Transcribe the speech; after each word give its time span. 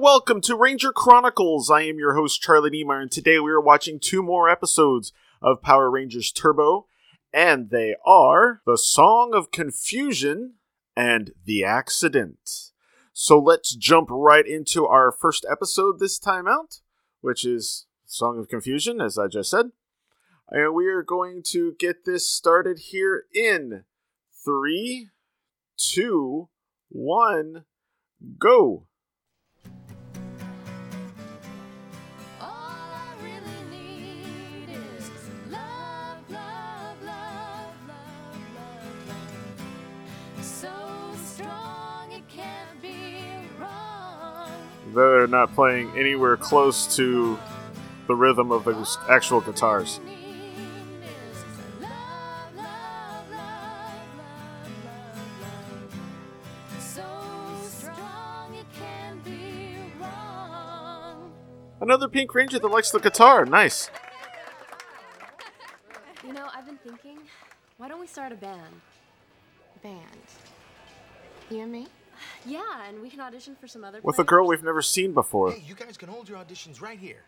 welcome 0.00 0.40
to 0.40 0.56
Ranger 0.56 0.92
Chronicles. 0.92 1.70
I 1.70 1.82
am 1.82 1.98
your 1.98 2.14
host, 2.14 2.40
Charlie 2.40 2.70
Niemeyer, 2.70 3.00
and 3.00 3.12
today 3.12 3.38
we 3.38 3.50
are 3.50 3.60
watching 3.60 4.00
two 4.00 4.22
more 4.22 4.48
episodes 4.48 5.12
of 5.42 5.60
Power 5.60 5.90
Rangers 5.90 6.32
Turbo, 6.32 6.86
and 7.34 7.68
they 7.68 7.94
are 8.06 8.62
The 8.64 8.78
Song 8.78 9.32
of 9.34 9.50
Confusion 9.50 10.54
and 10.96 11.32
The 11.44 11.64
Accident. 11.64 12.72
So 13.12 13.38
let's 13.38 13.76
jump 13.76 14.08
right 14.10 14.46
into 14.46 14.86
our 14.86 15.12
first 15.12 15.44
episode 15.50 15.98
this 15.98 16.18
time 16.18 16.48
out, 16.48 16.80
which 17.20 17.44
is 17.44 17.86
Song 18.06 18.38
of 18.38 18.48
Confusion, 18.48 19.02
as 19.02 19.18
I 19.18 19.26
just 19.26 19.50
said. 19.50 19.66
And 20.48 20.74
we 20.74 20.86
are 20.86 21.02
going 21.02 21.42
to 21.48 21.74
get 21.78 22.06
this 22.06 22.30
started 22.30 22.78
here 22.90 23.24
in 23.34 23.84
three, 24.42 25.10
two, 25.76 26.48
one, 26.88 27.66
go. 28.38 28.86
They're 44.94 45.26
not 45.26 45.54
playing 45.54 45.96
anywhere 45.96 46.36
close 46.36 46.96
to 46.96 47.38
the 48.06 48.14
rhythm 48.14 48.50
of 48.50 48.64
the 48.64 48.98
actual 49.08 49.40
guitars. 49.40 50.00
Another 61.80 62.08
Pink 62.08 62.34
Ranger 62.34 62.58
that 62.58 62.68
likes 62.68 62.90
the 62.90 62.98
guitar. 62.98 63.46
Nice. 63.46 63.90
You 66.24 66.32
know, 66.32 66.46
I've 66.54 66.66
been 66.66 66.78
thinking, 66.78 67.18
why 67.78 67.88
don't 67.88 68.00
we 68.00 68.06
start 68.06 68.32
a 68.32 68.36
band? 68.36 68.80
Band. 69.82 70.04
You 71.48 71.60
and 71.60 71.72
me? 71.72 71.88
Yeah, 72.46 72.62
and 72.88 73.00
we 73.02 73.10
can 73.10 73.20
audition 73.20 73.54
for 73.60 73.66
some 73.68 73.84
other 73.84 74.00
With 74.02 74.18
a 74.18 74.24
girl 74.24 74.46
we've 74.46 74.62
never 74.62 74.82
seen 74.82 75.12
before. 75.12 75.52
Hey, 75.52 75.62
you 75.66 75.74
guys 75.74 75.96
can 75.96 76.08
hold 76.08 76.28
your 76.28 76.38
auditions 76.38 76.80
right 76.80 76.98
here. 76.98 77.22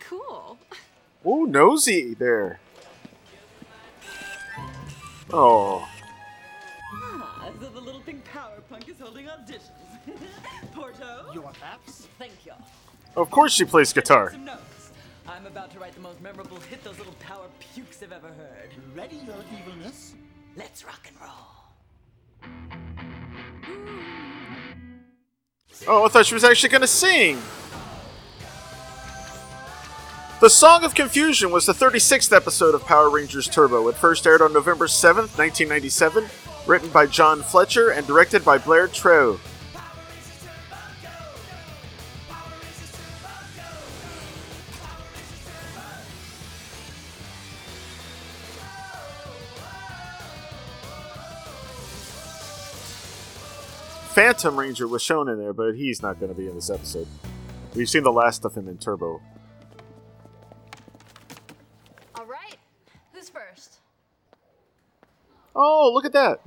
Cool. 0.00 0.58
Ooh, 1.26 1.46
nosy 1.46 2.14
there. 2.14 2.60
Oh, 5.32 5.88
Ah, 6.92 7.50
so 7.60 7.68
the 7.68 7.80
little 7.80 8.00
pink 8.02 8.22
power 8.30 8.60
punk 8.68 8.88
is 8.88 8.98
holding 9.00 9.26
auditions. 9.26 9.70
Porto? 10.74 11.30
You 11.32 11.40
want 11.40 11.56
apps? 11.60 12.06
Thank 12.18 12.44
you. 12.44 12.52
of 13.16 13.30
course 13.30 13.52
she 13.54 13.64
plays 13.64 13.92
guitar. 13.92 14.32
I'm 15.26 15.46
about 15.46 15.70
to 15.72 15.78
write 15.78 15.94
the 15.94 16.00
most 16.00 16.20
memorable 16.20 16.58
hit 16.60 16.84
those 16.84 16.98
little 16.98 17.14
power 17.14 17.46
pukes 17.74 18.00
have 18.00 18.12
ever 18.12 18.28
heard. 18.28 18.70
Ready 18.94 19.16
your 19.16 19.36
evilness? 19.58 20.14
Let's 20.56 20.84
rock 20.84 21.08
and 21.08 21.16
roll. 21.22 22.93
Oh, 25.86 26.04
I 26.04 26.08
thought 26.08 26.26
she 26.26 26.34
was 26.34 26.44
actually 26.44 26.70
going 26.70 26.80
to 26.80 26.86
sing. 26.86 27.40
The 30.40 30.50
Song 30.50 30.84
of 30.84 30.94
Confusion 30.94 31.50
was 31.50 31.66
the 31.66 31.72
36th 31.72 32.34
episode 32.34 32.74
of 32.74 32.84
Power 32.84 33.08
Rangers 33.08 33.48
Turbo. 33.48 33.88
It 33.88 33.96
first 33.96 34.26
aired 34.26 34.42
on 34.42 34.52
November 34.52 34.86
7th, 34.86 35.38
1997, 35.38 36.26
written 36.66 36.90
by 36.90 37.06
John 37.06 37.42
Fletcher 37.42 37.90
and 37.90 38.06
directed 38.06 38.44
by 38.44 38.58
Blair 38.58 38.88
Treu. 38.88 39.38
Phantom 54.34 54.58
Ranger 54.58 54.88
was 54.88 55.00
shown 55.00 55.28
in 55.28 55.38
there, 55.38 55.52
but 55.52 55.76
he's 55.76 56.02
not 56.02 56.18
going 56.18 56.32
to 56.32 56.36
be 56.36 56.48
in 56.48 56.56
this 56.56 56.68
episode. 56.68 57.06
We've 57.76 57.88
seen 57.88 58.02
the 58.02 58.10
last 58.10 58.44
of 58.44 58.52
him 58.52 58.66
in 58.66 58.78
Turbo. 58.78 59.20
All 62.16 62.26
right, 62.26 62.56
who's 63.12 63.28
first? 63.28 63.78
Oh, 65.54 65.88
look 65.94 66.04
at 66.04 66.12
that! 66.14 66.40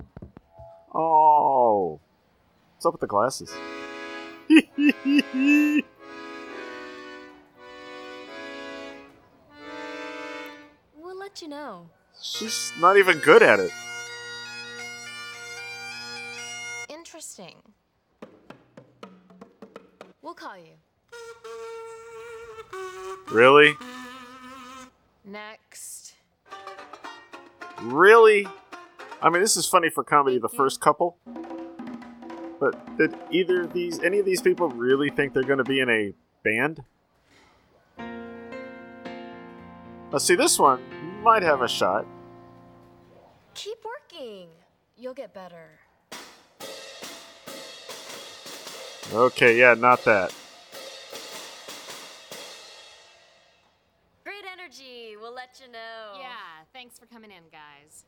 Oh, 0.93 2.01
what's 2.75 2.85
up 2.85 2.91
with 2.91 2.99
the 2.99 3.07
glasses? 3.07 3.53
We'll 10.99 11.17
let 11.17 11.41
you 11.41 11.47
know. 11.47 11.89
She's 12.21 12.73
not 12.81 12.97
even 12.97 13.19
good 13.19 13.41
at 13.41 13.61
it. 13.61 13.71
Interesting. 17.27 17.61
We'll 20.21 20.33
call 20.33 20.55
you. 20.57 20.75
Really? 23.29 23.73
Next. 25.25 26.13
Really? 27.81 28.47
I 29.21 29.29
mean, 29.29 29.41
this 29.41 29.57
is 29.57 29.65
funny 29.65 29.89
for 29.89 30.05
comedy, 30.05 30.39
the 30.39 30.47
first 30.47 30.79
couple. 30.79 31.17
But 32.61 32.97
did 32.97 33.13
either 33.29 33.63
of 33.63 33.73
these, 33.73 34.01
any 34.01 34.19
of 34.19 34.25
these 34.25 34.41
people 34.41 34.69
really 34.69 35.09
think 35.09 35.33
they're 35.33 35.43
going 35.43 35.57
to 35.57 35.65
be 35.65 35.81
in 35.81 35.89
a 35.89 36.13
band? 36.43 36.81
Let's 40.11 40.23
see, 40.23 40.35
this 40.35 40.57
one 40.57 40.81
might 41.23 41.43
have 41.43 41.61
a 41.61 41.67
shot. 41.67 42.05
Keep 43.53 43.79
working. 43.83 44.47
You'll 44.95 45.13
get 45.13 45.33
better. 45.33 45.79
Okay, 49.13 49.57
yeah, 49.57 49.73
not 49.73 50.03
that. 50.05 50.33
Great 54.23 54.43
energy. 54.51 55.15
We'll 55.19 55.33
let 55.33 55.61
you 55.63 55.71
know. 55.71 56.19
Yeah, 56.19 56.65
thanks 56.73 56.99
for 56.99 57.05
coming 57.05 57.31
in, 57.31 57.43
guys. 57.51 58.03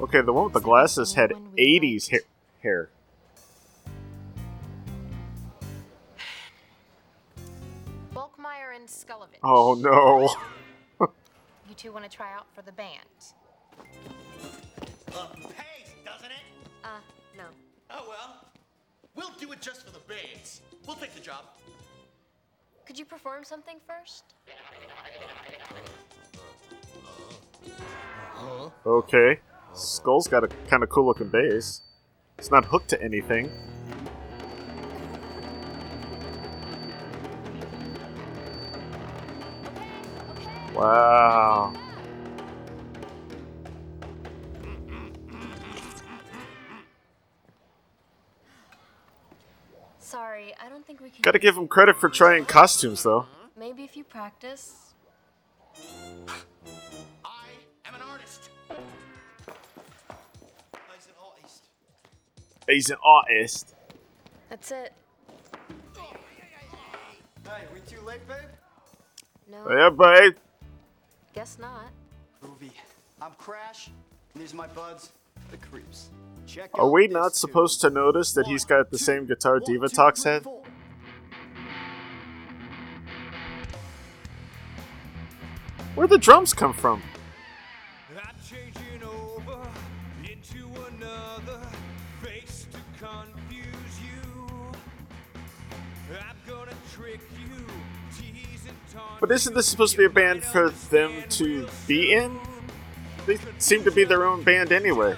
Okay, 0.00 0.20
the 0.20 0.32
one 0.32 0.44
with 0.44 0.52
the 0.52 0.60
glasses 0.60 1.14
had 1.14 1.30
80s 1.56 2.10
ha- 2.10 2.26
hair. 2.62 2.90
Bulkmeyer 8.14 8.74
and 8.74 8.88
Skullovich. 8.88 9.38
Oh 9.42 9.74
no. 9.74 10.28
You 11.68 11.74
two 11.76 11.92
want 11.92 12.04
to 12.04 12.10
try 12.10 12.32
out 12.34 12.46
for 12.54 12.62
the 12.62 12.72
band? 12.72 12.98
Uh, 15.14 15.26
pays, 15.34 15.94
doesn't 16.04 16.30
it? 16.30 16.44
Uh, 16.82 16.88
no. 17.36 17.44
Oh 17.90 18.04
well. 18.08 18.44
We'll 19.14 19.32
do 19.38 19.52
it 19.52 19.60
just 19.60 19.84
for 19.84 19.92
the 19.92 20.00
bands. 20.00 20.60
We'll 20.86 20.96
take 20.96 21.14
the 21.14 21.20
job. 21.20 21.44
Could 22.86 22.98
you 22.98 23.04
perform 23.04 23.44
something 23.44 23.78
first? 23.86 24.34
Uh-huh. 27.66 28.70
Okay. 28.86 29.40
Skull's 29.74 30.28
got 30.28 30.44
a 30.44 30.48
kind 30.68 30.82
of 30.82 30.88
cool 30.88 31.06
looking 31.06 31.28
bass. 31.28 31.82
It's 32.38 32.50
not 32.50 32.64
hooked 32.64 32.88
to 32.90 33.02
anything. 33.02 33.50
Wow. 40.74 41.74
Think 50.88 51.00
we 51.02 51.10
can. 51.10 51.20
Gotta 51.22 51.38
give 51.38 51.56
him 51.56 51.68
credit 51.68 51.96
for 51.96 52.08
trying 52.08 52.46
costumes, 52.46 53.02
though. 53.04 53.26
Maybe 53.56 53.84
if 53.84 53.96
you 53.96 54.04
practice. 54.04 54.94
I 57.24 57.46
am 57.84 57.94
an 57.94 58.00
artist. 58.10 58.48
He's 60.96 61.06
an 61.06 61.14
artist. 61.22 61.64
He's 62.68 62.90
an 62.90 62.96
artist. 63.04 63.74
That's 64.48 64.70
it. 64.72 64.92
Hey, 67.44 67.64
we 67.72 67.80
too 67.80 68.00
late, 68.04 68.26
babe? 68.26 68.36
No, 69.50 69.70
Yeah, 69.70 69.90
babe. 69.90 70.36
guess 71.34 71.58
not. 71.60 71.86
Groovy. 72.42 72.70
I'm 73.20 73.32
Crash, 73.32 73.90
and 74.34 74.42
these 74.42 74.52
are 74.54 74.56
my 74.56 74.66
buds, 74.68 75.10
the 75.50 75.56
Creeps. 75.56 76.10
Check 76.46 76.70
Are 76.74 76.88
we 76.90 77.08
not 77.08 77.28
tune. 77.28 77.32
supposed 77.34 77.80
to 77.82 77.90
notice 77.90 78.32
that 78.32 78.46
he's 78.46 78.64
got 78.64 78.90
the 78.90 78.94
One, 78.96 78.98
same 78.98 79.26
guitar 79.26 79.54
one, 79.54 79.62
Diva 79.64 79.88
two, 79.88 79.96
Talks 79.96 80.22
three, 80.22 80.32
had? 80.32 80.44
four. 80.44 80.62
Where 85.98 86.06
the 86.06 86.16
drums 86.16 86.54
come 86.54 86.72
from? 86.74 87.02
But 99.18 99.32
isn't 99.32 99.54
this 99.56 99.66
supposed 99.66 99.94
to 99.94 99.98
be 99.98 100.04
a 100.04 100.08
band 100.08 100.44
for 100.44 100.70
them 100.70 101.24
to 101.30 101.66
be 101.88 102.12
in? 102.12 102.38
They 103.26 103.38
seem 103.58 103.82
to 103.82 103.90
be 103.90 104.04
their 104.04 104.24
own 104.24 104.44
band 104.44 104.70
anyway. 104.70 105.16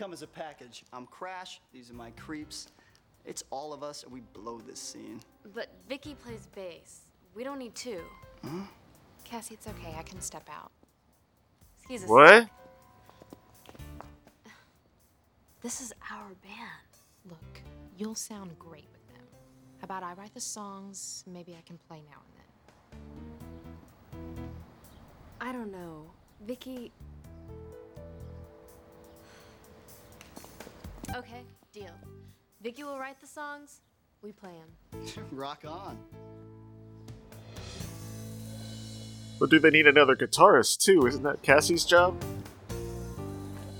Come 0.00 0.12
as 0.14 0.22
a 0.22 0.26
package. 0.26 0.82
I'm 0.94 1.04
Crash. 1.04 1.60
These 1.74 1.90
are 1.90 1.94
my 1.94 2.10
creeps. 2.12 2.68
It's 3.26 3.44
all 3.50 3.74
of 3.74 3.82
us, 3.82 4.02
and 4.02 4.10
we 4.10 4.20
blow 4.32 4.58
this 4.58 4.80
scene. 4.80 5.20
But 5.54 5.68
Vicky 5.90 6.14
plays 6.14 6.48
bass. 6.54 7.02
We 7.34 7.44
don't 7.44 7.58
need 7.58 7.74
two. 7.74 8.00
Cassie, 9.24 9.52
it's 9.52 9.66
okay. 9.66 9.94
I 9.98 10.02
can 10.02 10.22
step 10.22 10.48
out. 10.50 10.72
Excuse 11.76 12.04
us. 12.04 12.08
What? 12.08 12.48
This 15.60 15.82
is 15.82 15.92
our 16.10 16.28
band. 16.42 16.88
Look, 17.28 17.60
you'll 17.98 18.14
sound 18.14 18.58
great 18.58 18.88
with 18.92 19.06
them. 19.08 19.26
How 19.80 19.84
about 19.84 20.02
I 20.02 20.14
write 20.14 20.32
the 20.32 20.40
songs? 20.40 21.24
Maybe 21.26 21.54
I 21.58 21.62
can 21.66 21.78
play 21.86 22.02
now 22.08 22.22
and 22.24 22.32
then. 24.32 24.48
I 25.42 25.52
don't 25.52 25.70
know. 25.70 26.10
Vicky. 26.46 26.90
Okay, 31.16 31.42
deal. 31.72 31.92
Vicky 32.62 32.84
will 32.84 32.98
write 32.98 33.20
the 33.20 33.26
songs. 33.26 33.80
We 34.22 34.32
play 34.32 34.52
them. 34.52 35.26
Rock 35.32 35.64
on. 35.66 35.98
But 39.38 39.50
do 39.50 39.58
they 39.58 39.70
need 39.70 39.86
another 39.86 40.14
guitarist 40.14 40.78
too? 40.78 41.06
Isn't 41.06 41.22
that 41.22 41.42
Cassie's 41.42 41.84
job? 41.84 42.22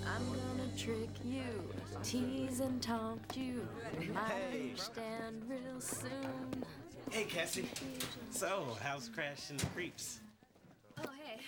I'm 0.06 0.26
gonna 0.26 0.68
trick 0.76 1.10
you, 1.24 1.42
tease 2.02 2.60
and 2.60 2.80
taunt 2.82 3.20
you. 3.36 3.66
You 4.00 4.12
might 4.14 4.32
understand 4.52 5.42
real 5.46 5.80
soon. 5.80 6.64
Hey, 7.10 7.24
Cassie. 7.24 7.68
So, 8.30 8.76
how's 8.82 9.08
Crash 9.08 9.50
and 9.50 9.60
the 9.60 9.66
Creeps? 9.66 10.20
Oh, 10.98 11.10
hey. 11.24 11.40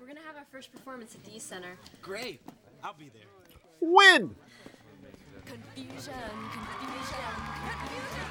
We're 0.00 0.06
gonna 0.06 0.20
have 0.26 0.36
our 0.36 0.46
first 0.50 0.72
performance 0.72 1.14
at 1.14 1.24
the 1.24 1.36
East 1.36 1.48
Center. 1.48 1.76
Great. 2.02 2.40
I'll 2.82 2.94
be 2.94 3.10
there. 3.12 3.22
When? 3.80 4.34
Confusion, 5.50 6.14
confusion, 6.52 7.34
confusion. 7.66 8.26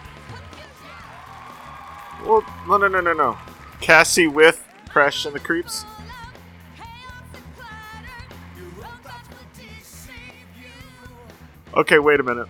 Well, 2.25 2.45
no, 2.65 2.77
no, 2.77 2.87
no, 2.87 3.01
no, 3.01 3.13
no. 3.13 3.37
Cassie 3.81 4.27
with 4.27 4.65
Crash 4.87 5.25
and 5.25 5.35
the 5.35 5.39
Creeps. 5.41 5.83
Okay, 11.73 11.99
wait 11.99 12.21
a 12.21 12.23
minute. 12.23 12.47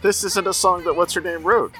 This 0.00 0.22
isn't 0.22 0.46
a 0.46 0.54
song 0.54 0.84
that 0.84 0.94
what's 0.94 1.14
her 1.14 1.20
name 1.20 1.42
wrote. 1.42 1.74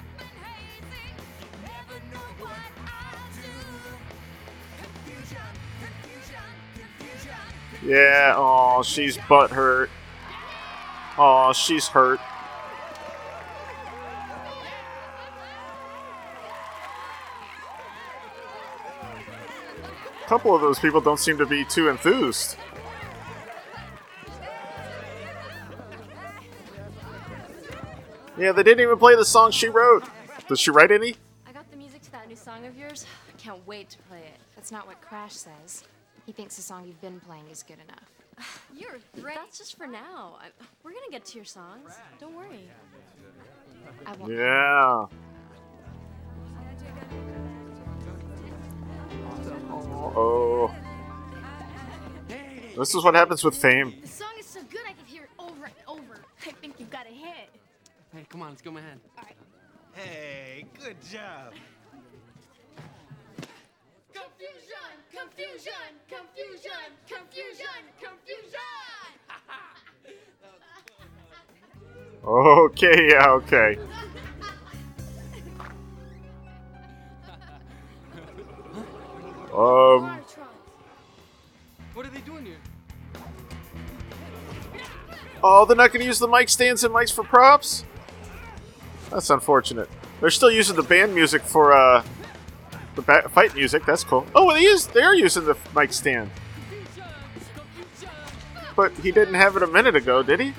Yeah, 7.84 8.34
oh, 8.36 8.82
she's 8.82 9.16
butthurt. 9.16 9.88
Oh, 11.20 11.52
she's 11.52 11.88
hurt. 11.88 12.20
A 20.22 20.28
couple 20.28 20.54
of 20.54 20.60
those 20.60 20.78
people 20.78 21.00
don't 21.00 21.18
seem 21.18 21.36
to 21.38 21.46
be 21.46 21.64
too 21.64 21.88
enthused. 21.88 22.56
Yeah, 28.38 28.52
they 28.52 28.62
didn't 28.62 28.80
even 28.80 28.96
play 28.98 29.16
the 29.16 29.24
song 29.24 29.50
she 29.50 29.68
wrote. 29.68 30.04
Did 30.46 30.60
she 30.60 30.70
write 30.70 30.92
any? 30.92 31.16
I 31.44 31.52
got 31.52 31.68
the 31.72 31.76
music 31.76 32.02
to 32.02 32.12
that 32.12 32.28
new 32.28 32.36
song 32.36 32.64
of 32.64 32.78
yours. 32.78 33.04
I 33.28 33.36
can't 33.36 33.66
wait 33.66 33.90
to 33.90 33.98
play 34.08 34.20
it. 34.20 34.38
That's 34.54 34.70
not 34.70 34.86
what 34.86 35.00
Crash 35.00 35.32
says. 35.32 35.82
He 36.26 36.32
thinks 36.32 36.54
the 36.54 36.62
song 36.62 36.86
you've 36.86 37.00
been 37.00 37.18
playing 37.18 37.48
is 37.50 37.64
good 37.64 37.78
enough. 37.84 38.08
You're 38.76 38.98
great. 39.20 39.36
That's 39.36 39.58
just 39.58 39.76
for 39.76 39.86
now. 39.86 40.38
I, 40.40 40.48
we're 40.82 40.92
gonna 40.92 41.10
get 41.10 41.24
to 41.26 41.36
your 41.36 41.44
songs. 41.44 41.94
Don't 42.20 42.34
worry. 42.34 42.68
I 44.06 44.12
won't. 44.16 44.32
Yeah. 44.32 45.06
Oh. 50.16 50.74
This 52.76 52.94
is 52.94 53.02
what 53.02 53.14
happens 53.14 53.42
with 53.42 53.56
fame. 53.56 53.94
The 54.00 54.08
song 54.08 54.32
is 54.38 54.46
so 54.46 54.60
good 54.70 54.82
I 54.88 54.92
can 54.92 55.04
hear 55.04 55.24
it 55.24 55.30
over 55.38 55.64
and 55.64 55.74
over. 55.88 56.20
I 56.46 56.52
think 56.52 56.74
you've 56.78 56.90
got 56.90 57.06
a 57.06 57.10
hit. 57.10 57.50
Hey, 58.14 58.24
come 58.28 58.42
on, 58.42 58.50
let's 58.50 58.62
go, 58.62 58.70
man. 58.70 59.00
Hey, 59.92 60.64
good 60.80 60.96
job. 61.10 61.54
Confusion, 65.18 65.72
confusion, 66.08 66.70
confusion, 67.08 67.60
confusion, 68.00 68.00
confusion. 68.00 68.58
Okay, 72.24 73.08
yeah, 73.10 73.28
okay. 73.30 73.78
Um, 79.52 80.20
What 81.94 82.06
are 82.06 82.10
they 82.10 82.20
doing 82.20 82.46
here? 82.46 82.56
oh, 85.42 85.64
they're 85.64 85.76
not 85.76 85.90
going 85.90 86.00
to 86.00 86.06
use 86.06 86.20
the 86.20 86.28
mic 86.28 86.48
stands 86.48 86.84
and 86.84 86.94
mics 86.94 87.12
for 87.12 87.24
props? 87.24 87.84
That's 89.10 89.30
unfortunate. 89.30 89.88
They're 90.20 90.30
still 90.30 90.50
using 90.50 90.76
the 90.76 90.82
band 90.82 91.14
music 91.14 91.42
for, 91.42 91.72
uh, 91.72 92.04
the 92.98 93.02
ba- 93.02 93.28
fight 93.28 93.54
music. 93.54 93.86
That's 93.86 94.04
cool. 94.04 94.26
Oh, 94.34 94.52
they 94.52 94.64
is. 94.64 94.88
They 94.88 95.02
are 95.02 95.14
using 95.14 95.44
the 95.44 95.56
mic 95.74 95.92
stand. 95.92 96.30
But 98.74 98.92
he 98.98 99.10
didn't 99.10 99.34
have 99.34 99.56
it 99.56 99.62
a 99.62 99.66
minute 99.66 99.96
ago, 99.96 100.22
did 100.22 100.40
he? 100.40 100.52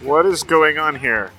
What 0.00 0.26
is 0.26 0.44
going 0.44 0.78
on 0.78 0.94
here? 0.94 1.32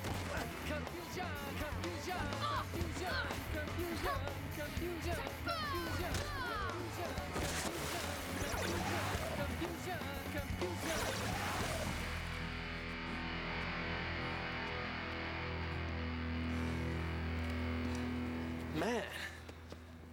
Man, 18.80 19.02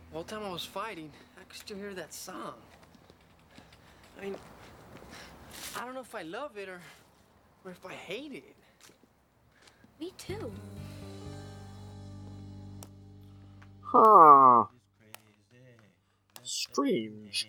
the 0.10 0.14
whole 0.14 0.26
time 0.26 0.44
I 0.44 0.50
was 0.50 0.66
fighting, 0.66 1.10
I 1.40 1.44
could 1.46 1.58
still 1.58 1.78
hear 1.78 1.94
that 1.94 2.14
song. 2.14 2.56
I 4.20 4.26
mean, 4.26 4.36
I 5.78 5.86
don't 5.86 5.94
know 5.94 6.02
if 6.02 6.14
I 6.14 6.24
love 6.24 6.58
it 6.58 6.68
or, 6.68 6.82
or 7.64 7.72
if 7.72 7.86
I 7.86 7.94
hate 7.94 8.34
it. 8.34 8.56
Me 10.02 10.12
too. 10.18 10.52
Huh. 13.84 14.66
Strange. 16.44 17.48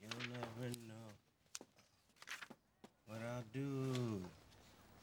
You'll 0.00 0.30
never 0.30 0.78
know 0.86 1.58
what 3.08 3.18
I'll 3.20 3.42
do. 3.52 4.22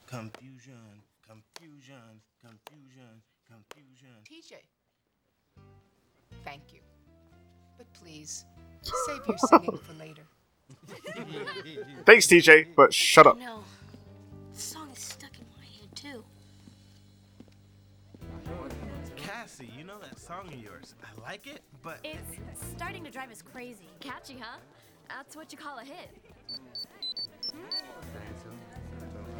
Confusion, 0.07 1.03
confusion, 1.27 2.21
confusion, 2.41 3.21
confusion. 3.45 4.15
TJ. 4.23 4.55
Thank 6.43 6.73
you. 6.73 6.79
But 7.77 7.91
please, 7.93 8.45
save 8.81 9.21
your 9.27 9.37
singing 9.37 9.77
for 9.77 9.93
later. 9.93 10.23
Thanks, 12.05 12.27
TJ, 12.27 12.67
but 12.75 12.93
shut 12.93 13.27
up. 13.27 13.37
No. 13.39 13.63
The 14.53 14.59
song 14.59 14.89
is 14.91 14.99
stuck 14.99 15.31
in 15.39 15.45
my 15.57 15.65
head, 15.65 15.95
too. 15.95 16.23
Cassie, 19.15 19.69
you 19.77 19.83
know 19.83 19.99
that 19.99 20.19
song 20.19 20.47
of 20.47 20.55
yours. 20.55 20.95
I 21.03 21.21
like 21.21 21.47
it, 21.47 21.61
but. 21.81 21.99
It's 22.03 22.37
starting 22.75 23.03
to 23.03 23.11
drive 23.11 23.31
us 23.31 23.41
crazy. 23.41 23.87
Catchy, 23.99 24.37
huh? 24.39 24.57
That's 25.09 25.35
what 25.35 25.51
you 25.51 25.57
call 25.57 25.79
a 25.79 25.83
hit. 25.83 26.09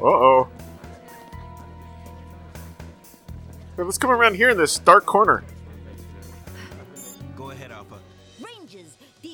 Uh 0.00 0.04
oh. 0.04 0.48
Let's 3.78 3.98
come 3.98 4.10
around 4.10 4.36
here 4.36 4.50
in 4.50 4.56
this 4.56 4.78
dark 4.78 5.04
corner. 5.06 5.42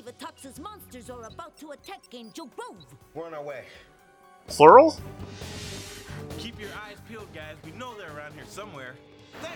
Rangers, 0.05 0.43
Diva 0.43 0.61
monsters 0.61 1.11
are 1.11 1.25
about 1.25 1.57
to 1.59 1.71
attack 1.71 2.03
Angel 2.13 2.47
Grove. 2.57 2.87
We're 3.15 3.27
on 3.27 3.35
our 3.35 3.43
way. 3.43 3.65
Plural? 4.49 4.97
Keep 6.39 6.61
your 6.61 6.71
eyes 6.85 6.97
peeled, 7.09 7.33
guys. 7.35 7.57
We 7.65 7.73
know 7.73 7.97
they're 7.97 8.15
around 8.17 8.35
here 8.35 8.45
somewhere. 8.49 8.95
There! 9.41 9.51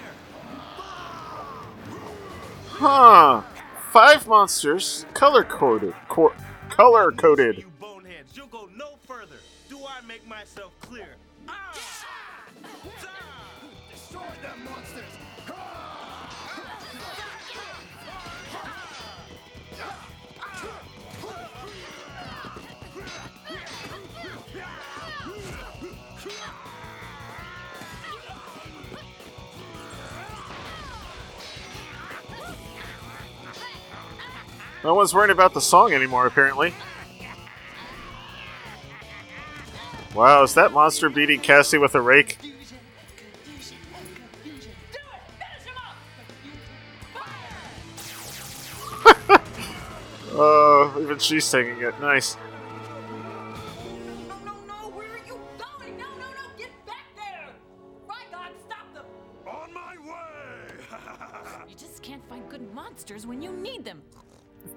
Huh. 2.68 3.42
Five 3.90 4.26
monsters, 4.26 5.06
color 5.14 5.44
coded. 5.44 5.94
Cor- 6.08 6.34
color 6.68 7.12
coded. 7.12 7.58
You 7.58 7.72
boneheads, 7.80 8.36
you'll 8.36 8.46
go 8.46 8.68
no 8.76 8.96
further. 9.06 9.36
Do 9.68 9.78
I 9.78 10.04
make 10.06 10.26
myself 10.28 10.72
clear? 10.80 11.08
Ah! 11.48 11.72
Destroy 13.92 14.20
them 14.42 14.64
monsters! 14.64 15.25
No 34.86 34.94
one's 34.94 35.12
worrying 35.12 35.32
about 35.32 35.52
the 35.52 35.60
song 35.60 35.92
anymore, 35.92 36.28
apparently. 36.28 36.72
Wow, 40.14 40.44
is 40.44 40.54
that 40.54 40.70
monster 40.70 41.10
beating 41.10 41.40
Cassie 41.40 41.76
with 41.76 41.96
a 41.96 42.00
rake? 42.00 42.38
Oh, 50.38 50.98
even 51.00 51.18
she's 51.18 51.46
singing 51.46 51.80
it. 51.80 51.98
Nice. 51.98 52.36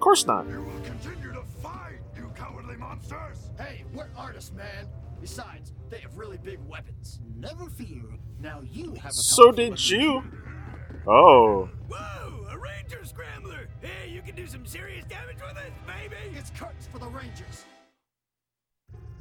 Of 0.00 0.04
course 0.04 0.26
not. 0.26 0.48
You 0.48 0.62
will 0.62 0.80
continue 0.80 1.30
to 1.30 1.42
fight, 1.62 1.98
you 2.16 2.32
cowardly 2.34 2.74
monsters! 2.78 3.50
Hey, 3.58 3.84
we're 3.92 4.08
artists, 4.16 4.50
man. 4.50 4.86
Besides, 5.20 5.74
they 5.90 5.98
have 5.98 6.16
really 6.16 6.38
big 6.38 6.58
weapons. 6.66 7.20
Never 7.36 7.68
fear. 7.68 8.04
Now 8.40 8.62
you 8.62 8.94
have 8.94 9.10
a 9.10 9.12
So 9.12 9.52
did 9.52 9.72
weapon. 9.72 9.84
you. 10.00 10.22
Oh. 11.06 11.68
Whoa! 11.90 12.46
A 12.50 12.56
Ranger 12.56 13.04
Scrambler! 13.04 13.68
Hey, 13.82 14.08
you 14.10 14.22
can 14.22 14.34
do 14.34 14.46
some 14.46 14.64
serious 14.64 15.04
damage 15.04 15.36
with 15.46 15.58
it, 15.62 15.72
baby! 15.86 16.16
It's 16.34 16.48
curtains 16.58 16.88
for 16.90 16.98
the 16.98 17.08
Rangers. 17.08 17.66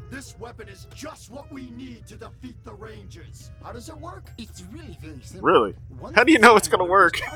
This 0.10 0.38
weapon 0.40 0.68
is 0.68 0.88
just 0.96 1.30
what 1.30 1.52
we 1.52 1.70
need 1.72 2.08
to 2.08 2.16
defeat 2.16 2.56
the 2.64 2.74
Rangers. 2.74 3.52
How 3.64 3.72
does 3.72 3.90
it 3.90 3.98
work? 3.98 4.24
It's 4.40 4.64
really 4.72 4.98
very 5.02 5.22
simple. 5.22 5.48
Really? 5.48 5.76
How 6.16 6.24
do 6.24 6.32
you 6.32 6.40
know 6.40 6.56
it's 6.56 6.68
gonna 6.68 6.86
work? 6.86 7.20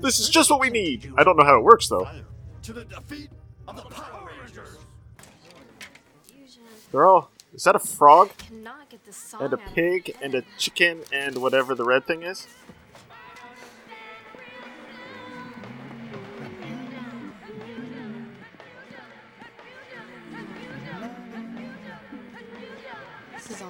This 0.00 0.18
is 0.18 0.28
just 0.28 0.50
what 0.50 0.60
we 0.60 0.70
need. 0.70 1.12
I 1.16 1.24
don't 1.24 1.36
know 1.36 1.44
how 1.44 1.58
it 1.58 1.62
works, 1.62 1.88
though. 1.88 2.08
To 2.62 2.72
the 2.72 2.84
defeat 2.84 3.30
of 3.68 3.76
the 3.76 3.82
Power 3.82 4.30
Rangers. 4.42 4.78
They're 6.90 7.06
all. 7.06 7.30
Is 7.52 7.64
that 7.64 7.76
a 7.76 7.78
frog? 7.78 8.30
Cannot 8.36 8.88
get 8.90 9.04
this 9.04 9.16
song 9.16 9.42
And 9.42 9.52
a 9.52 9.56
pig 9.56 10.16
and 10.20 10.34
a 10.34 10.42
chicken 10.58 11.02
and 11.12 11.38
whatever 11.38 11.74
the 11.74 11.84
red 11.84 12.06
thing 12.06 12.22
is? 12.22 12.46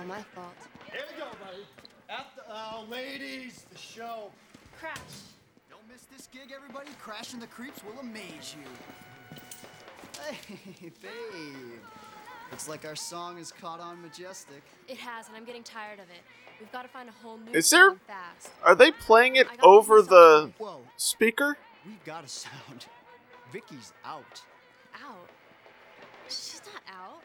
All 0.04 0.08
my 0.16 0.22
fault. 0.34 0.54
Here 0.92 1.02
we 1.12 1.18
go, 1.18 1.26
buddy. 1.44 1.64
At 2.10 2.26
the, 2.36 2.42
uh, 2.52 2.82
ladies, 2.90 3.64
the 3.72 3.78
show. 3.78 4.30
Crash. 4.78 4.98
Don't 5.70 5.80
miss 5.90 6.02
this 6.02 6.28
gig, 6.32 6.52
everybody. 6.54 6.90
Crash 7.00 7.32
and 7.32 7.40
the 7.40 7.46
Creeps 7.46 7.82
will 7.84 7.98
amaze 8.00 8.54
you. 8.58 9.38
Hey, 10.22 10.90
babe. 11.02 11.80
Looks 12.50 12.68
like 12.68 12.84
our 12.84 12.96
song 12.96 13.38
is 13.38 13.50
caught 13.52 13.80
on 13.80 14.00
Majestic. 14.02 14.62
It 14.88 14.98
has, 14.98 15.28
and 15.28 15.36
I'm 15.36 15.44
getting 15.44 15.62
tired 15.62 15.98
of 15.98 16.06
it. 16.10 16.20
We've 16.60 16.70
got 16.70 16.82
to 16.82 16.88
find 16.88 17.08
a 17.08 17.12
whole 17.12 17.38
new 17.38 17.52
Is 17.52 17.70
there- 17.70 17.90
song 17.90 18.00
fast. 18.06 18.50
Are 18.62 18.74
they 18.74 18.92
playing 18.92 19.36
it 19.36 19.48
over 19.62 20.02
the 20.02 20.52
Whoa, 20.58 20.80
speaker? 20.96 21.56
we've 21.86 22.04
got 22.04 22.24
a 22.24 22.28
sound. 22.42 22.86
Vicky's 23.52 23.92
out. 24.04 24.42
Out? 25.04 25.28
She's 26.28 26.60
not 26.72 26.82
out. 26.94 27.22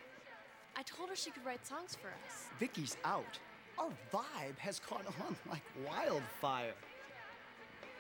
I 0.79 0.81
told 0.83 1.09
her 1.09 1.15
she 1.15 1.29
could 1.29 1.45
write 1.45 1.67
songs 1.67 1.98
for 2.01 2.07
us. 2.07 2.45
Vicky's 2.57 2.95
out. 3.03 3.38
Our 3.77 3.89
vibe 4.13 4.57
has 4.59 4.79
caught 4.79 5.05
on 5.05 5.36
like 5.51 5.63
wildfire. 5.86 6.71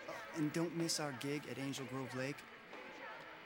Uh, 0.07 0.11
and 0.37 0.53
don't 0.53 0.73
miss 0.77 1.01
our 1.01 1.13
gig 1.19 1.41
at 1.51 1.59
Angel 1.59 1.85
Grove 1.91 2.15
Lake. 2.15 2.37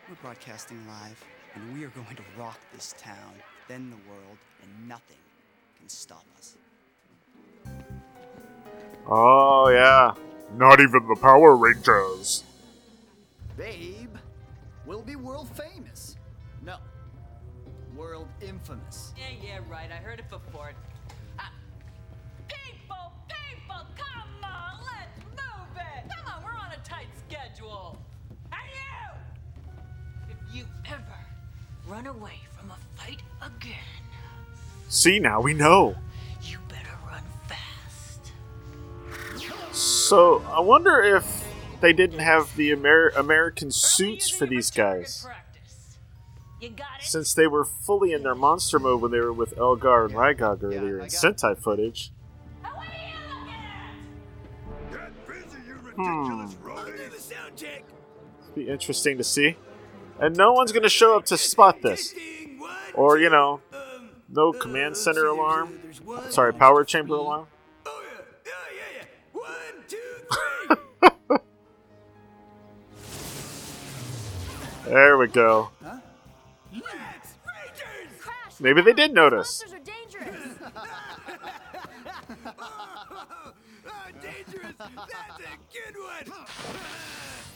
We're 0.08 0.18
broadcasting 0.22 0.78
live, 0.88 1.20
and 1.56 1.74
we 1.74 1.84
are 1.84 1.90
going 1.90 2.16
to 2.16 2.22
rock 2.38 2.60
this 2.76 2.94
town, 3.00 3.34
then 3.68 3.90
the 3.90 3.98
world, 4.08 4.38
and 4.62 4.88
nothing 4.88 5.18
can 5.80 5.90
stop 5.90 6.26
us. 6.38 6.56
Oh, 9.08 9.70
yeah. 9.70 10.14
Not 10.56 10.80
even 10.80 11.08
the 11.08 11.18
Power 11.20 11.56
Rangers. 11.56 12.44
Babe, 13.58 14.16
we'll 14.86 15.02
be 15.02 15.16
world 15.16 15.50
famous. 15.58 16.13
No, 18.44 18.50
world 18.50 18.60
infamous. 18.62 19.14
Yeah, 19.18 19.24
yeah, 19.44 19.60
right. 19.70 19.90
I 19.92 19.96
heard 19.96 20.20
it 20.20 20.30
before. 20.30 20.72
Ah, 21.40 21.52
people, 22.48 23.12
people, 23.28 23.86
come 23.98 24.44
on, 24.44 24.80
let's 24.86 25.20
move 25.32 25.78
it. 25.78 26.10
Come 26.16 26.34
on, 26.34 26.44
we're 26.44 26.52
on 26.60 26.72
a 26.72 26.84
tight 26.84 27.08
schedule. 27.28 27.98
And 28.52 28.62
you, 30.28 30.32
if 30.32 30.56
you 30.56 30.66
ever 30.86 31.18
run 31.88 32.08
away 32.08 32.40
from 32.58 32.72
a 32.72 32.78
fight 32.96 33.22
again, 33.42 33.78
See, 34.90 35.20
now 35.20 35.42
we 35.42 35.54
know. 35.54 35.96
you 36.44 36.58
better 36.70 36.96
run 37.08 37.24
fast. 37.48 38.32
So, 39.76 40.44
I 40.52 40.60
wonder 40.60 41.02
if 41.02 41.44
they 41.82 41.94
didn't 41.94 42.20
have 42.20 42.56
the 42.56 42.72
Amer- 42.72 43.10
American 43.18 43.72
suits 43.72 44.30
for 44.30 44.46
these 44.46 44.70
guys. 44.70 45.26
You 46.64 46.70
got 46.70 47.02
it? 47.02 47.06
Since 47.06 47.34
they 47.34 47.46
were 47.46 47.66
fully 47.66 48.14
in 48.14 48.24
their 48.24 48.36
monster 48.36 48.80
mode 48.80 49.02
when 49.02 49.12
they 49.12 49.20
were 49.20 49.34
with 49.34 49.58
Elgar 49.58 50.06
and 50.06 50.14
Rygog 50.14 50.64
earlier 50.64 51.02
I 51.02 51.04
in 51.06 51.10
got 51.10 51.10
Sentai 51.10 51.58
footage. 51.58 52.14
Get 54.90 55.28
busy, 55.28 55.58
Hmm. 55.98 56.46
ridiculous 56.46 56.56
roadie! 56.64 57.12
the 57.12 57.20
sound 57.20 57.58
check! 57.58 57.84
Be 58.56 58.70
interesting 58.70 59.18
to 59.18 59.26
see. 59.26 59.58
And 60.22 60.38
no 60.38 60.54
one's 60.54 60.72
going 60.72 60.84
to 60.84 60.90
show 60.90 61.18
up 61.18 61.26
to 61.26 61.38
spot 61.38 61.82
this. 61.82 62.16
Or, 62.94 63.18
you 63.18 63.30
know, 63.30 63.60
no 64.30 64.54
command 64.54 64.96
center 64.96 65.26
alarm. 65.26 65.80
Sorry, 66.30 66.54
power 66.54 66.86
chamber 66.86 67.16
alarm. 67.16 67.48
Oh, 67.86 68.02
yeah, 68.06 68.22
yeah, 68.46 68.52
yeah, 68.78 69.06
yeah. 69.34 69.40
One, 69.42 69.84
two, 71.28 71.38
three! 74.86 74.94
There 74.94 75.18
we 75.18 75.28
go. 75.28 75.70
Let's 78.64 78.76
Rangers! 78.76 78.76
Crash! 78.76 78.76
Maybe 78.76 78.82
they 78.82 78.94
did 78.94 79.14
notice. 79.14 79.64
Monsters 79.64 79.74
are 79.74 79.84
dangerous! 79.84 80.58
Dangerous! 84.22 84.74
That's 84.80 85.40
a 85.40 85.58
good 85.74 85.96
one! 85.98 86.46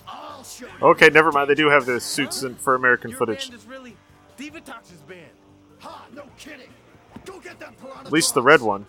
I'll 0.07 0.43
show 0.43 0.65
you. 0.65 0.71
Okay, 0.81 1.09
never 1.09 1.31
mind. 1.31 1.49
They 1.49 1.55
do 1.55 1.69
have 1.69 1.85
the 1.85 1.99
suits 1.99 2.43
in, 2.43 2.55
for 2.55 2.75
American 2.75 3.11
Your 3.11 3.19
footage. 3.19 3.49
band 3.49 3.59
is 3.59 3.67
really 3.67 3.95
Divatox's 4.37 5.01
band. 5.07 5.29
Ha! 5.79 6.07
No 6.13 6.23
kidding. 6.37 6.69
Go 7.25 7.39
get 7.39 7.59
them 7.59 7.73
piranha. 7.79 8.05
At 8.05 8.11
least 8.11 8.33
the 8.33 8.41
red 8.41 8.61
one. 8.61 8.85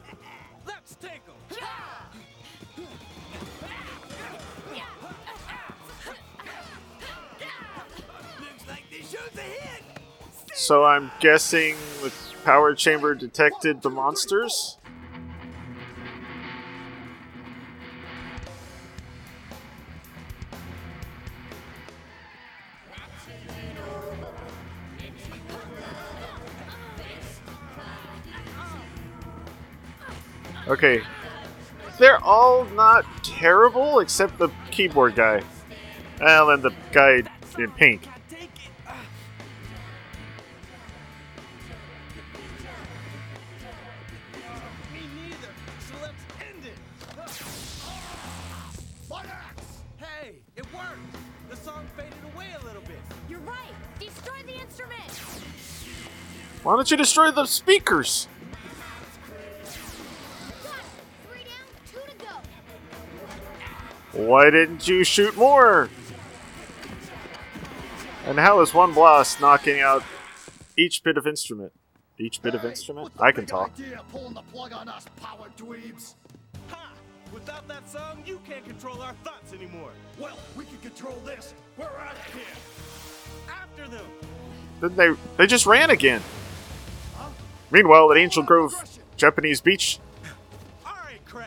So 10.58 10.84
I'm 10.84 11.12
guessing 11.20 11.76
the 12.02 12.12
power 12.42 12.74
chamber 12.74 13.14
detected 13.14 13.80
the 13.80 13.90
monsters? 13.90 14.76
Okay. 30.66 31.02
They're 32.00 32.18
all 32.18 32.64
not 32.64 33.04
terrible 33.22 34.00
except 34.00 34.38
the 34.38 34.48
keyboard 34.72 35.14
guy. 35.14 35.42
Well, 36.20 36.50
and 36.50 36.64
the 36.64 36.74
guy 36.90 37.22
in 37.56 37.70
pink. 37.70 38.08
You 56.90 56.96
destroy 56.96 57.30
the 57.30 57.46
speakers? 57.46 58.28
Why 64.12 64.50
didn't 64.50 64.88
you 64.88 65.04
shoot 65.04 65.36
more? 65.36 65.88
And 68.26 68.38
how 68.38 68.60
is 68.60 68.74
one 68.74 68.92
blast 68.92 69.40
knocking 69.40 69.80
out 69.80 70.02
each 70.76 71.02
bit 71.02 71.16
of 71.16 71.26
instrument? 71.26 71.72
Each 72.18 72.42
bit 72.42 72.54
of 72.54 72.64
instrument? 72.64 73.12
I 73.20 73.30
can 73.30 73.46
talk. 73.46 73.70
Us. 73.70 75.06
Ha! 76.68 76.92
Without 77.32 77.68
that 77.68 77.88
song, 77.88 78.22
you 78.26 78.40
can't 78.46 78.64
control 78.64 79.00
our 79.00 79.14
thoughts 79.24 79.52
anymore. 79.52 79.92
Well, 80.18 80.36
we 80.56 80.64
can 80.64 80.78
control 80.78 81.22
this. 81.24 81.54
We're 81.76 81.84
out 81.84 82.16
of 82.16 82.34
here. 82.34 82.42
After 83.48 83.88
them. 83.88 84.06
Then 84.80 84.96
they 84.96 85.14
they 85.36 85.46
just 85.46 85.64
ran 85.64 85.90
again. 85.90 86.22
Meanwhile, 87.70 88.12
at 88.12 88.18
Angel 88.18 88.42
Grove 88.42 88.72
Japanese 89.16 89.60
beach, 89.60 89.98
All 90.86 90.92
right, 91.04 91.24
Crash. 91.26 91.46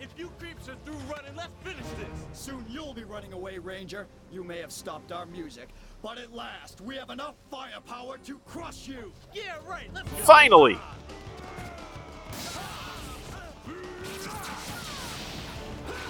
If 0.00 0.10
you 0.16 0.30
creeps 0.38 0.68
are 0.68 0.76
through 0.84 0.94
running, 1.12 1.34
let's 1.36 1.50
finish 1.62 1.86
this. 1.98 2.38
Soon 2.40 2.64
you'll 2.68 2.94
be 2.94 3.04
running 3.04 3.32
away, 3.32 3.58
Ranger. 3.58 4.06
You 4.30 4.44
may 4.44 4.58
have 4.58 4.70
stopped 4.70 5.10
our 5.10 5.26
music, 5.26 5.68
but 6.02 6.18
at 6.18 6.32
last 6.32 6.80
we 6.80 6.96
have 6.96 7.10
enough 7.10 7.34
firepower 7.50 8.18
to 8.18 8.38
crush 8.46 8.86
you. 8.86 9.12
Yeah, 9.32 9.56
right. 9.66 9.88
Let's 9.94 10.10
go. 10.10 10.16
finally. 10.18 10.78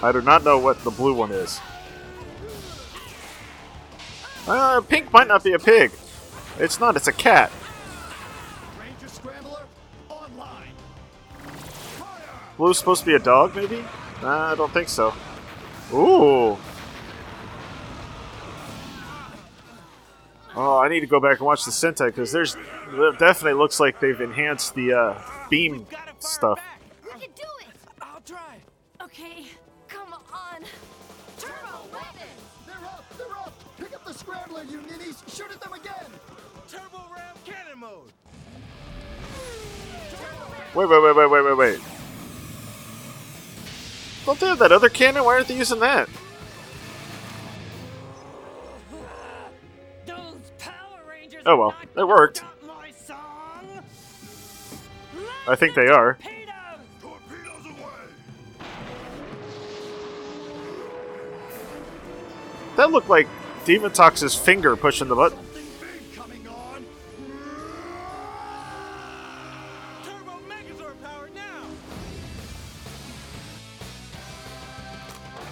I 0.03 0.11
do 0.11 0.21
not 0.21 0.43
know 0.43 0.59
what 0.59 0.83
the 0.83 0.91
blue 0.91 1.15
one 1.15 1.31
is. 1.31 1.59
Uh, 4.47 4.79
pink 4.81 5.11
might 5.11 5.27
not 5.27 5.43
be 5.43 5.53
a 5.53 5.59
pig. 5.59 5.91
It's 6.59 6.79
not. 6.79 6.95
It's 6.95 7.07
a 7.07 7.11
cat. 7.11 7.51
Blue's 12.57 12.79
supposed 12.79 13.01
to 13.01 13.05
be 13.05 13.13
a 13.13 13.19
dog, 13.19 13.55
maybe? 13.55 13.83
Uh, 14.21 14.27
I 14.27 14.55
don't 14.55 14.73
think 14.73 14.89
so. 14.89 15.13
Ooh. 15.93 16.57
Oh, 20.59 20.79
I 20.79 20.89
need 20.89 21.01
to 21.01 21.07
go 21.07 21.19
back 21.19 21.37
and 21.37 21.45
watch 21.45 21.65
the 21.65 21.71
Sentai 21.71 22.07
because 22.07 22.31
there's 22.31 22.55
it 22.55 23.19
definitely 23.19 23.53
looks 23.53 23.79
like 23.79 23.99
they've 23.99 24.19
enhanced 24.19 24.73
the 24.73 24.91
uh, 24.91 25.21
beam 25.51 25.85
stuff. 26.17 26.59
We 27.03 27.11
can 27.11 27.29
do 27.35 27.43
it. 27.61 27.67
I'll 28.01 28.21
try. 28.21 28.57
Okay, 29.03 29.45
come 29.87 30.13
on. 30.13 30.63
Turbo 31.37 31.77
weapon! 31.93 32.27
They're 32.65 32.75
up, 32.75 33.05
they're 33.19 33.37
up. 33.37 33.53
Pick 33.77 33.93
up 33.93 34.03
the 34.03 34.13
Scrambler, 34.15 34.63
you 34.63 34.81
ninnies. 34.81 35.21
Shoot 35.27 35.51
at 35.51 35.61
them 35.61 35.73
again. 35.73 36.11
Turbo 36.67 37.03
Ram 37.15 37.35
Cannon 37.45 37.77
Mode. 37.77 38.11
Wait, 40.73 40.89
wait, 40.89 41.03
wait, 41.03 41.15
wait, 41.15 41.29
wait, 41.29 41.45
wait, 41.45 41.57
wait. 41.57 41.96
Don't 44.27 44.37
they 44.41 44.47
have 44.47 44.59
that 44.59 44.73
other 44.73 44.89
cannon? 44.89 45.23
Why 45.23 45.35
aren't 45.35 45.47
they 45.47 45.55
using 45.55 45.79
that? 45.79 46.09
Oh 51.45 51.55
well, 51.55 51.73
it 51.95 52.05
worked. 52.05 52.43
I 55.47 55.55
think 55.55 55.75
they 55.75 55.87
are. 55.87 56.17
That 62.75 62.91
looked 62.91 63.07
like 63.07 63.29
Divatox's 63.63 64.35
finger 64.35 64.75
pushing 64.75 65.07
the 65.07 65.15
button. 65.15 65.39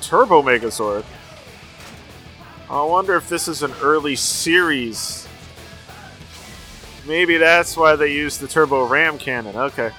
Turbo 0.05 0.41
Megazord. 0.43 1.03
I 2.69 2.83
wonder 2.83 3.15
if 3.15 3.27
this 3.27 3.47
is 3.47 3.63
an 3.63 3.73
early 3.81 4.15
series. 4.15 5.27
Maybe 7.07 7.37
that's 7.37 7.75
why 7.75 7.95
they 7.95 8.13
used 8.13 8.39
the 8.39 8.47
Turbo 8.47 8.87
Ram 8.87 9.17
cannon. 9.17 9.55
Okay. 9.55 9.91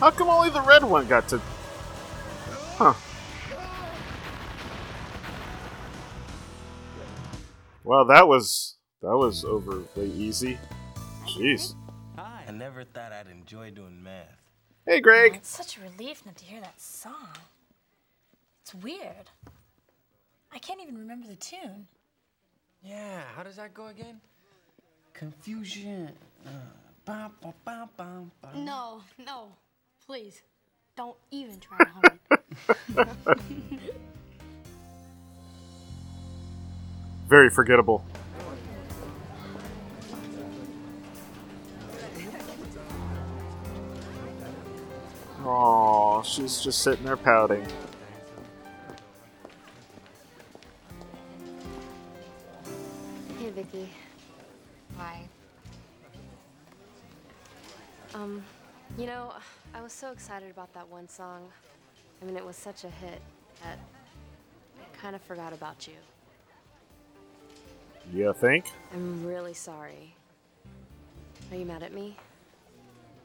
How 0.00 0.10
come 0.10 0.30
only 0.30 0.48
the 0.48 0.62
red 0.62 0.82
one 0.82 1.06
got 1.06 1.28
to. 1.28 1.38
Huh. 2.78 2.94
Well, 7.84 8.06
that 8.06 8.26
was. 8.26 8.76
That 9.02 9.16
was 9.16 9.44
overly 9.44 10.10
easy. 10.12 10.58
Jeez. 11.26 11.74
Hi. 12.16 12.44
I 12.48 12.50
never 12.50 12.84
thought 12.84 13.12
I'd 13.12 13.28
enjoy 13.30 13.70
doing 13.70 14.02
math. 14.02 14.40
Hey, 14.86 15.00
Greg. 15.00 15.34
It's 15.34 15.50
such 15.50 15.76
a 15.76 15.82
relief 15.82 16.24
not 16.24 16.36
to 16.36 16.44
hear 16.44 16.60
that 16.60 16.80
song. 16.80 17.36
It's 18.62 18.74
weird. 18.74 19.30
I 20.50 20.58
can't 20.58 20.80
even 20.80 20.96
remember 20.96 21.28
the 21.28 21.36
tune. 21.36 21.86
Yeah, 22.82 23.22
how 23.36 23.42
does 23.42 23.56
that 23.56 23.74
go 23.74 23.88
again? 23.88 24.20
Confusion. 25.12 26.10
Uh, 26.46 26.50
bum, 27.04 27.32
bum, 27.42 27.52
bum, 27.64 27.90
bum, 27.96 28.30
bum. 28.40 28.64
No, 28.64 29.02
no. 29.24 29.52
Please. 30.10 30.42
Don't 30.96 31.16
even 31.30 31.60
try 31.60 31.78
to 31.78 31.88
hum 31.88 32.18
it. 32.32 33.80
Very 37.28 37.48
forgettable. 37.48 38.04
Aw, 45.44 46.22
she's 46.22 46.60
just 46.60 46.82
sitting 46.82 47.04
there 47.04 47.16
pouting. 47.16 47.64
Hey, 53.38 53.50
Vicky. 53.50 53.88
Hi. 54.96 55.22
Um, 58.12 58.42
you 58.98 59.06
know, 59.06 59.32
I 59.74 59.80
was 59.82 59.92
so 59.92 60.10
excited 60.10 60.50
about 60.50 60.72
that 60.74 60.88
one 60.88 61.08
song. 61.08 61.48
I 62.20 62.24
mean, 62.24 62.36
it 62.36 62.44
was 62.44 62.56
such 62.56 62.84
a 62.84 62.90
hit 62.90 63.20
that 63.62 63.78
I 64.78 64.96
kind 64.96 65.14
of 65.14 65.22
forgot 65.22 65.52
about 65.52 65.86
you. 65.86 65.94
You 68.12 68.32
think? 68.34 68.72
I'm 68.92 69.24
really 69.24 69.54
sorry. 69.54 70.14
Are 71.50 71.56
you 71.56 71.64
mad 71.64 71.82
at 71.82 71.92
me? 71.92 72.16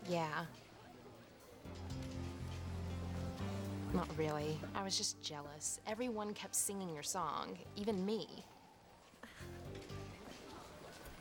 Yeah. 0.08 0.46
Not 3.94 4.08
really. 4.18 4.60
I 4.76 4.84
was 4.84 4.98
just 4.98 5.22
jealous. 5.22 5.80
Everyone 5.88 6.34
kept 6.34 6.56
singing 6.56 6.94
your 6.94 7.04
song, 7.04 7.58
even 7.76 8.06
me. 8.06 8.28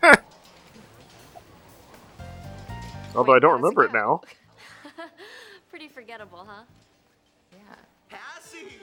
Oh, 0.02 0.14
Although 3.16 3.34
I 3.34 3.38
don't 3.38 3.54
remember 3.54 3.84
it 3.84 3.92
now. 3.92 4.20
Pretty 6.14 6.30
forgettable, 6.30 6.46
huh? 6.48 6.62
Yeah. 7.52 7.58
Cassie! 8.08 8.78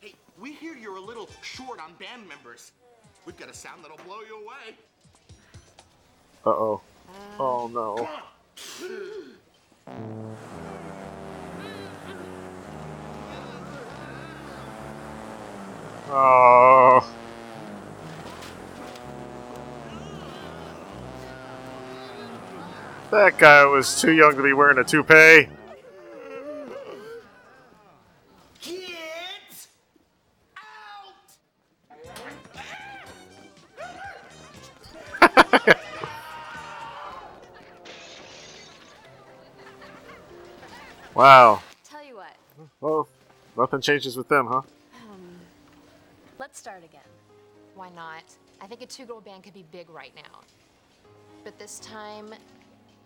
Hey, 0.00 0.14
we 0.40 0.54
hear 0.54 0.74
you're 0.74 0.96
a 0.96 1.00
little 1.00 1.28
short 1.42 1.78
on 1.78 1.92
band 2.00 2.28
members. 2.28 2.72
We've 3.26 3.36
got 3.36 3.48
a 3.48 3.54
sound 3.54 3.84
that'll 3.84 4.04
blow 4.04 4.20
you 4.26 4.42
away. 4.42 4.76
Uh 6.44 6.50
oh. 6.50 6.80
Oh 7.38 7.68
no. 7.68 8.08
Oh. 16.10 17.14
That 23.10 23.38
guy 23.38 23.64
was 23.66 24.00
too 24.00 24.12
young 24.12 24.34
to 24.36 24.42
be 24.42 24.52
wearing 24.52 24.78
a 24.78 24.84
toupee. 24.84 25.48
Wow. 41.24 41.62
Tell 41.88 42.04
you 42.04 42.16
what, 42.16 42.36
Well, 42.82 43.08
nothing 43.56 43.80
changes 43.80 44.14
with 44.14 44.28
them, 44.28 44.46
huh? 44.46 44.60
um, 45.10 45.38
let's 46.38 46.58
start 46.58 46.84
again. 46.84 47.00
Why 47.74 47.88
not? 47.88 48.24
I 48.60 48.66
think 48.66 48.82
a 48.82 48.86
two 48.86 49.06
girl 49.06 49.22
band 49.22 49.42
could 49.42 49.54
be 49.54 49.64
big 49.72 49.88
right 49.88 50.12
now. 50.14 50.40
But 51.42 51.58
this 51.58 51.78
time, 51.78 52.34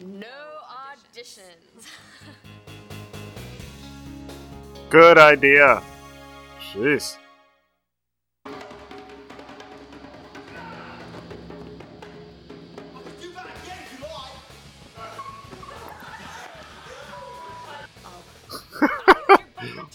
no 0.04 0.26
auditions. 0.68 1.86
Good 4.90 5.18
idea. 5.18 5.80
Jeez. 6.72 7.18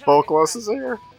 Folkless 0.06 0.56
is 0.56 0.68
here. 0.68 1.00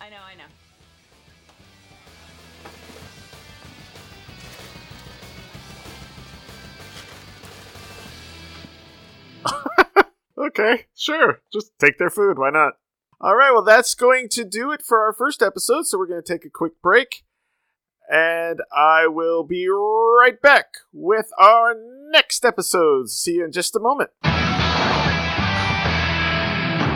I 0.00 0.10
know, 0.10 0.16
I 0.24 0.34
know. 0.34 0.44
Okay, 10.38 10.86
sure. 10.94 11.40
Just 11.52 11.72
take 11.80 11.98
their 11.98 12.10
food. 12.10 12.38
Why 12.38 12.50
not? 12.50 12.74
All 13.20 13.34
right, 13.34 13.50
well, 13.50 13.64
that's 13.64 13.96
going 13.96 14.28
to 14.30 14.44
do 14.44 14.70
it 14.70 14.82
for 14.82 15.00
our 15.00 15.12
first 15.12 15.42
episode. 15.42 15.86
So 15.86 15.98
we're 15.98 16.06
going 16.06 16.22
to 16.22 16.32
take 16.32 16.44
a 16.44 16.50
quick 16.50 16.80
break. 16.80 17.24
And 18.08 18.60
I 18.74 19.08
will 19.08 19.42
be 19.42 19.68
right 19.68 20.40
back 20.40 20.66
with 20.92 21.30
our 21.38 21.74
next 22.10 22.44
episode. 22.44 23.10
See 23.10 23.34
you 23.34 23.44
in 23.44 23.52
just 23.52 23.76
a 23.76 23.80
moment. 23.80 24.10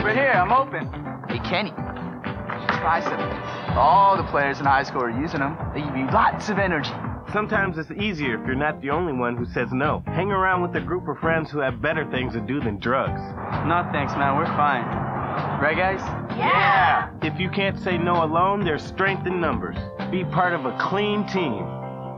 Right 0.03 0.15
here, 0.15 0.33
I'm 0.33 0.51
open. 0.51 0.87
Hey, 1.29 1.39
Kenny. 1.47 1.71
Try 1.71 2.99
something. 3.01 3.77
All 3.77 4.17
the 4.17 4.23
players 4.23 4.59
in 4.59 4.65
high 4.65 4.83
school 4.83 5.01
are 5.03 5.09
using 5.09 5.39
them. 5.39 5.57
They 5.73 5.81
give 5.81 5.95
you 5.95 6.07
lots 6.07 6.49
of 6.49 6.59
energy. 6.59 6.91
Sometimes 7.31 7.77
it's 7.77 7.89
easier 7.91 8.39
if 8.39 8.45
you're 8.45 8.55
not 8.55 8.81
the 8.81 8.89
only 8.89 9.13
one 9.13 9.37
who 9.37 9.45
says 9.45 9.69
no. 9.71 10.03
Hang 10.07 10.29
around 10.31 10.61
with 10.61 10.75
a 10.75 10.81
group 10.81 11.07
of 11.07 11.17
friends 11.19 11.49
who 11.49 11.59
have 11.59 11.81
better 11.81 12.05
things 12.11 12.33
to 12.33 12.41
do 12.41 12.59
than 12.59 12.77
drugs. 12.79 13.21
No 13.65 13.87
thanks, 13.91 14.13
man. 14.13 14.37
We're 14.37 14.45
fine. 14.45 14.85
Right, 15.61 15.77
guys? 15.77 16.01
Yeah! 16.37 17.09
If 17.23 17.39
you 17.39 17.49
can't 17.49 17.79
say 17.79 17.97
no 17.97 18.23
alone, 18.23 18.63
there's 18.65 18.83
strength 18.83 19.25
in 19.25 19.39
numbers. 19.39 19.77
Be 20.11 20.25
part 20.25 20.53
of 20.53 20.65
a 20.65 20.77
clean 20.77 21.25
team. 21.27 21.65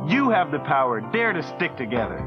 You 0.09 0.29
have 0.31 0.51
the 0.51 0.59
power. 0.59 0.99
Dare 1.13 1.31
to 1.31 1.43
stick 1.43 1.77
together. 1.77 2.17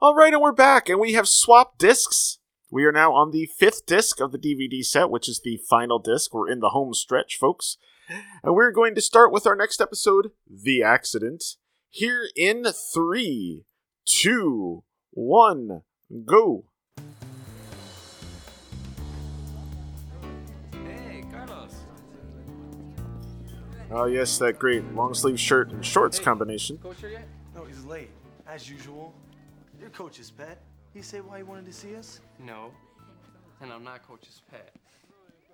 All 0.00 0.14
right, 0.14 0.32
and 0.32 0.40
we're 0.40 0.52
back, 0.52 0.88
and 0.88 1.00
we 1.00 1.12
have 1.14 1.28
swapped 1.28 1.78
discs. 1.78 2.38
We 2.70 2.84
are 2.84 2.92
now 2.92 3.12
on 3.14 3.30
the 3.30 3.46
fifth 3.46 3.86
disc 3.86 4.20
of 4.20 4.30
the 4.30 4.38
DVD 4.38 4.84
set, 4.84 5.10
which 5.10 5.28
is 5.28 5.40
the 5.42 5.58
final 5.68 5.98
disc. 5.98 6.32
We're 6.32 6.50
in 6.50 6.60
the 6.60 6.70
home 6.70 6.94
stretch, 6.94 7.36
folks. 7.38 7.78
And 8.42 8.54
we're 8.54 8.72
going 8.72 8.94
to 8.94 9.00
start 9.00 9.32
with 9.32 9.46
our 9.46 9.56
next 9.56 9.80
episode, 9.80 10.30
The 10.48 10.82
Accident. 10.82 11.44
Here 11.90 12.28
in 12.36 12.64
three, 12.94 13.64
two, 14.04 14.84
one, 15.10 15.82
go. 16.24 16.66
Oh, 23.90 24.04
yes, 24.04 24.36
that 24.38 24.58
great 24.58 24.84
long 24.94 25.14
sleeve 25.14 25.40
shirt 25.40 25.70
and 25.70 25.82
shorts 25.82 26.18
combination. 26.18 26.76
Coach 26.76 27.00
here 27.00 27.08
yet? 27.08 27.26
No, 27.54 27.64
he's 27.64 27.82
late, 27.84 28.10
as 28.46 28.68
usual. 28.68 29.14
Your 29.80 29.88
coach's 29.90 30.30
pet. 30.30 30.58
He 30.92 31.00
say 31.00 31.20
why 31.20 31.38
he 31.38 31.42
wanted 31.42 31.64
to 31.64 31.72
see 31.72 31.96
us? 31.96 32.20
No. 32.38 32.70
And 33.62 33.72
I'm 33.72 33.82
not 33.82 34.06
Coach's 34.06 34.42
pet. 34.50 34.74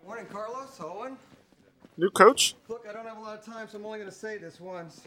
Morning, 0.04 0.26
Carlos. 0.26 0.80
Owen. 0.80 1.16
New 1.96 2.10
coach? 2.10 2.56
Look, 2.68 2.86
I 2.88 2.92
don't 2.92 3.06
have 3.06 3.18
a 3.18 3.20
lot 3.20 3.38
of 3.38 3.44
time, 3.44 3.68
so 3.68 3.78
I'm 3.78 3.86
only 3.86 3.98
going 3.98 4.10
to 4.10 4.16
say 4.16 4.36
this 4.36 4.60
once. 4.60 5.02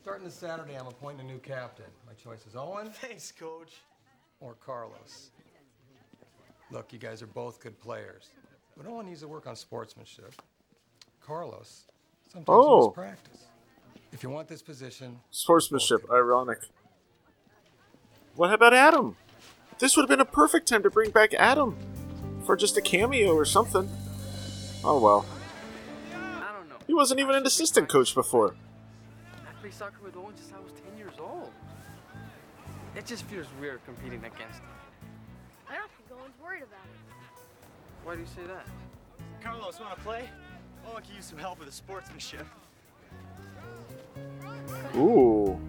Starting 0.00 0.24
this 0.24 0.34
Saturday, 0.34 0.76
I'm 0.76 0.86
appointing 0.86 1.28
a 1.28 1.30
new 1.30 1.38
captain. 1.38 1.86
My 2.06 2.14
choice 2.14 2.46
is 2.46 2.56
Owen. 2.56 2.88
Thanks, 2.94 3.32
coach. 3.32 3.74
Or 4.40 4.54
Carlos. 4.54 5.30
Look, 6.70 6.90
you 6.92 6.98
guys 6.98 7.20
are 7.20 7.26
both 7.26 7.60
good 7.60 7.78
players, 7.80 8.30
but 8.78 8.86
Owen 8.86 9.06
needs 9.06 9.20
to 9.20 9.28
work 9.28 9.46
on 9.46 9.56
sportsmanship. 9.56 10.34
Carlos 11.20 11.84
sometimes 12.34 12.48
Oh. 12.48 12.90
practice. 12.90 13.44
If 14.12 14.22
you 14.22 14.30
want 14.30 14.48
this 14.48 14.62
position, 14.62 15.20
Sportsmanship, 15.30 16.08
ironic. 16.10 16.58
What 18.34 18.52
about 18.52 18.74
Adam? 18.74 19.16
This 19.78 19.96
would 19.96 20.02
have 20.02 20.08
been 20.08 20.20
a 20.20 20.24
perfect 20.30 20.68
time 20.68 20.82
to 20.82 20.90
bring 20.90 21.10
back 21.10 21.34
Adam 21.34 21.76
for 22.44 22.56
just 22.56 22.76
a 22.76 22.82
cameo 22.82 23.32
or 23.34 23.44
something. 23.44 23.88
Oh 24.84 25.00
well. 25.00 25.24
I 26.14 26.52
don't 26.52 26.68
know. 26.68 26.76
He 26.86 26.94
wasn't 26.94 27.20
even 27.20 27.34
an 27.34 27.46
assistant 27.46 27.88
coach 27.88 28.14
before. 28.14 28.54
I 29.48 29.52
played 29.60 29.72
soccer 29.74 29.96
with 30.04 30.16
Owen 30.16 30.36
since 30.36 30.52
I 30.52 30.60
was 30.60 30.72
10 30.90 30.98
years 30.98 31.14
old. 31.20 31.50
It 32.96 33.06
just 33.06 33.24
feels 33.24 33.46
weird 33.60 33.80
competing 33.84 34.18
against 34.20 34.60
him. 34.60 34.68
I 35.68 35.76
don't 35.76 35.90
think 35.92 36.20
Owen's 36.20 36.34
worried 36.42 36.62
about 36.62 36.84
it. 36.86 37.00
Why 38.04 38.14
do 38.14 38.20
you 38.20 38.26
say 38.26 38.42
that? 38.46 38.66
Carlos, 39.42 39.80
want 39.80 39.96
to 39.96 40.00
play? 40.84 40.92
Owen 40.92 41.02
can 41.02 41.16
use 41.16 41.24
some 41.24 41.38
help 41.38 41.58
with 41.58 41.68
the 41.68 41.74
sportsmanship. 41.74 42.46
Ooh. 44.96 45.60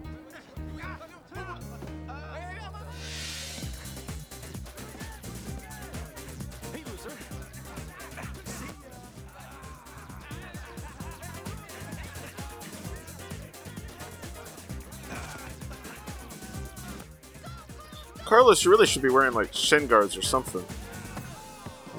Carlos, 18.24 18.64
you 18.64 18.72
really 18.72 18.86
should 18.86 19.02
be 19.02 19.08
wearing 19.08 19.32
like 19.32 19.54
shin 19.54 19.86
guards 19.86 20.16
or 20.16 20.22
something. 20.22 20.64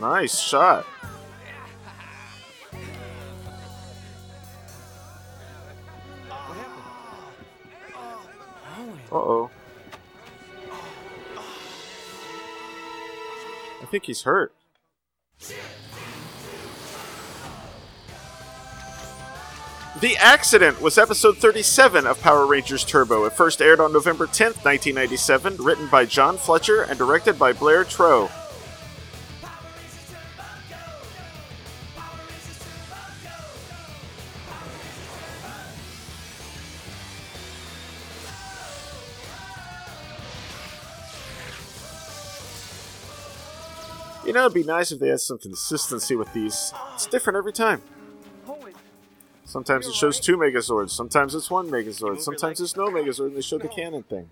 Nice 0.02 0.40
shot. 0.40 0.86
Think 13.98 14.06
he's 14.06 14.22
hurt. 14.22 14.54
The 20.00 20.16
Accident 20.18 20.80
was 20.80 21.00
episode 21.00 21.38
37 21.38 22.06
of 22.06 22.22
Power 22.22 22.46
Rangers 22.46 22.86
Turbo. 22.86 23.26
It 23.26 23.34
first 23.34 23.60
aired 23.60 23.80
on 23.80 23.92
November 23.92 24.28
10th, 24.28 24.64
1997, 24.64 25.58
written 25.58 25.88
by 25.88 26.06
John 26.06 26.38
Fletcher 26.38 26.84
and 26.84 27.00
directed 27.00 27.40
by 27.40 27.54
Blair 27.54 27.84
Treu. 27.84 28.30
It'd 44.48 44.56
be 44.56 44.64
nice 44.64 44.92
if 44.92 45.00
they 45.00 45.10
had 45.10 45.20
some 45.20 45.38
consistency 45.38 46.16
with 46.16 46.34
these. 46.34 46.74
It's 46.94 47.06
different 47.06 47.38
every 47.38 47.54
time. 47.54 47.82
Sometimes 49.46 49.88
it 49.88 49.96
shows 49.96 50.20
two 50.20 50.36
Megazords, 50.36 50.90
sometimes 50.90 51.34
it's 51.34 51.50
one 51.50 51.70
Megazord, 51.70 52.20
sometimes 52.20 52.60
it's 52.60 52.76
no 52.76 52.88
Megazord, 52.88 53.28
and 53.28 53.38
they 53.38 53.42
show 53.42 53.58
the 53.58 53.70
cannon 53.70 54.04
thing. 54.04 54.30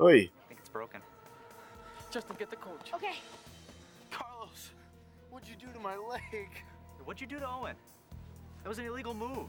Oi. 0.00 0.12
I 0.12 0.48
think 0.48 0.58
it's 0.58 0.68
broken. 0.68 1.00
Justin, 2.10 2.34
get 2.36 2.50
the 2.50 2.56
coach. 2.56 2.92
Okay. 2.94 3.14
Carlos, 4.10 4.70
what'd 5.30 5.48
you 5.48 5.54
do 5.54 5.72
to 5.72 5.78
my 5.78 5.96
leg? 5.96 6.48
What'd 7.04 7.20
you 7.20 7.28
do 7.28 7.38
to 7.38 7.48
Owen? 7.48 7.76
That 8.64 8.68
was 8.68 8.78
an 8.78 8.86
illegal 8.86 9.14
move. 9.14 9.46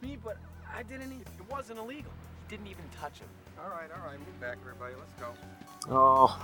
Me, 0.00 0.16
but 0.22 0.36
I 0.72 0.84
didn't 0.84 1.06
even. 1.06 1.20
It 1.20 1.50
wasn't 1.50 1.80
illegal. 1.80 2.12
He 2.48 2.56
didn't 2.56 2.68
even 2.68 2.84
touch 3.00 3.18
him. 3.18 3.26
All 3.58 3.70
right, 3.70 3.90
all 3.90 4.06
right. 4.06 4.18
Move 4.18 4.40
back, 4.40 4.58
everybody. 4.62 4.94
Let's 4.96 5.12
go. 5.20 5.34
Oh, 5.90 6.38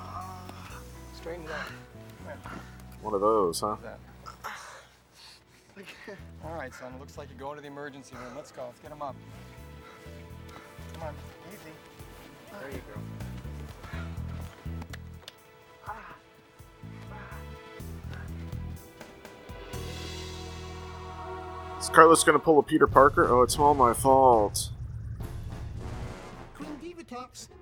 Straighten 1.21 1.45
it 1.45 1.51
out. 1.51 1.67
one 3.03 3.15
of 3.15 3.21
those, 3.21 3.61
huh? 3.61 3.77
All 6.45 6.55
right, 6.55 6.75
son. 6.75 6.99
Looks 6.99 7.19
like 7.19 7.29
you're 7.29 7.39
going 7.39 7.57
to 7.57 7.63
the 7.63 7.69
emergency 7.69 8.15
room. 8.17 8.35
Let's 8.35 8.51
go. 8.53 8.65
Let's 8.67 8.81
get 8.81 8.91
him 8.91 9.03
up. 9.03 9.15
Come 10.95 11.03
on. 11.03 11.15
Easy. 11.49 11.73
There 12.61 12.71
you 12.71 12.83
go. 12.95 13.01
Is 21.79 21.89
Carlos 21.89 22.25
gonna 22.25 22.39
pull 22.39 22.59
a 22.59 22.63
Peter 22.63 22.87
Parker? 22.87 23.27
Oh, 23.29 23.43
it's 23.43 23.59
all 23.59 23.75
my 23.75 23.95
fault. 23.95 24.71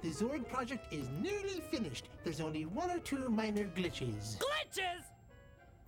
Queen 0.01 0.13
Diva 0.13 0.21
talks. 0.21 0.21
The 0.21 0.25
Zord 0.27 0.49
project 0.49 0.93
is 0.93 1.09
nearly 1.21 1.61
finished. 1.71 2.09
There's 2.25 2.41
only 2.41 2.65
one 2.67 2.91
or 2.91 2.99
two 2.99 3.29
minor 3.29 3.65
glitches. 3.65 4.39
Glitches! 4.39 5.05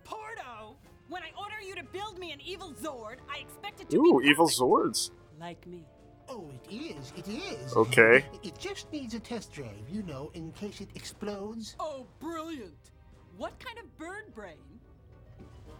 Porto! 0.03 0.75
When 1.09 1.23
I 1.23 1.31
order 1.37 1.61
you 1.65 1.75
to 1.75 1.83
build 1.83 2.17
me 2.19 2.31
an 2.31 2.39
evil 2.41 2.73
Zord, 2.73 3.17
I 3.29 3.39
expect 3.39 3.81
it 3.81 3.89
to 3.89 3.97
Ooh, 3.97 4.19
be 4.21 4.27
evil 4.27 4.45
perfect. 4.45 4.61
Zords. 4.61 5.11
Like 5.39 5.65
me. 5.67 5.83
Oh, 6.29 6.49
it 6.69 6.73
is. 6.73 7.11
It 7.17 7.27
is. 7.27 7.73
Okay. 7.75 8.23
It 8.43 8.57
just 8.57 8.91
needs 8.93 9.13
a 9.13 9.19
test 9.19 9.51
drive, 9.51 9.89
you 9.91 10.03
know, 10.03 10.31
in 10.33 10.51
case 10.53 10.79
it 10.79 10.89
explodes. 10.95 11.75
Oh, 11.79 12.05
brilliant! 12.19 12.91
What 13.37 13.59
kind 13.59 13.77
of 13.79 13.97
bird 13.97 14.33
brain 14.33 14.55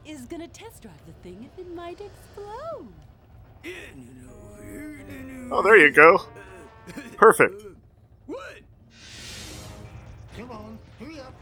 is 0.06 0.26
gonna 0.26 0.48
test 0.48 0.82
drive 0.82 1.06
the 1.06 1.14
thing 1.22 1.50
if 1.54 1.60
it 1.60 1.74
might 1.74 2.02
explode? 2.02 2.88
Oh, 5.52 5.62
there 5.62 5.78
you 5.78 5.92
go. 5.92 6.22
Perfect. 7.18 7.64
Come 10.38 10.52
on, 10.52 10.80
hurry 11.00 11.20
up. 11.20 11.34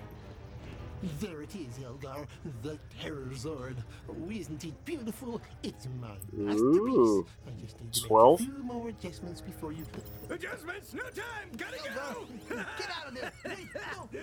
There 1.22 1.42
it 1.44 1.56
is, 1.56 1.82
Elgar. 1.84 2.28
The 2.62 2.78
Terror 3.02 3.30
Zord. 3.32 3.76
Oh, 4.10 4.30
isn't 4.30 4.64
it 4.66 4.84
beautiful? 4.84 5.42
It's 5.64 5.88
my 6.02 6.10
masterpiece. 6.34 6.62
Ooh. 6.68 7.26
I 7.48 7.62
just 7.62 7.80
need 7.80 7.94
to 7.94 8.02
12? 8.02 8.40
make 8.42 8.50
a 8.50 8.52
few 8.54 8.64
more 8.64 8.90
adjustments 8.90 9.40
before 9.40 9.72
you. 9.72 9.86
Adjustments, 10.30 10.94
no 10.94 11.04
time, 11.04 11.50
gotta 11.56 11.78
go! 11.78 12.26
Get 12.50 12.90
out 13.00 13.08
of 13.08 13.14
there! 13.16 13.32
Wait, 13.46 13.58
no, 13.76 14.10
no, 14.12 14.20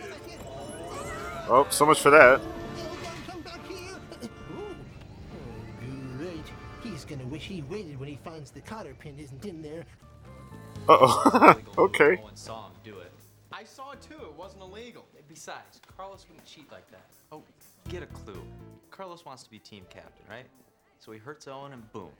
Oh, 1.48 1.66
so 1.70 1.86
much 1.86 2.00
for 2.00 2.10
that. 2.10 2.40
Come 3.26 3.40
back 3.40 3.66
here! 3.66 3.94
Oh, 4.22 4.74
great. 6.18 6.44
He's 6.82 7.06
gonna 7.06 7.26
wish 7.26 7.44
he 7.44 7.62
waited 7.62 7.98
when 7.98 8.08
he 8.10 8.18
finds 8.22 8.50
the 8.50 8.60
cotter 8.60 8.94
pin 8.98 9.18
isn't 9.18 9.46
in 9.46 9.62
there. 9.62 9.84
Oh. 10.88 11.54
okay. 11.78 12.16
No 12.16 12.22
one 12.22 12.36
saw 12.36 12.66
him 12.66 12.72
do 12.84 12.98
it. 12.98 13.12
I 13.52 13.64
saw 13.64 13.92
it 13.92 14.02
too. 14.02 14.22
It 14.22 14.34
wasn't 14.36 14.62
illegal. 14.62 15.06
Besides, 15.28 15.80
Carlos 15.96 16.26
wouldn't 16.28 16.46
cheat 16.46 16.70
like 16.70 16.88
that. 16.90 17.06
Oh, 17.32 17.42
get 17.88 18.02
a 18.02 18.06
clue. 18.06 18.42
Carlos 18.90 19.24
wants 19.24 19.42
to 19.44 19.50
be 19.50 19.58
team 19.58 19.84
captain, 19.90 20.24
right? 20.30 20.46
So 20.98 21.12
he 21.12 21.18
hurts 21.18 21.48
Owen 21.48 21.72
and 21.72 21.92
boom. 21.92 22.10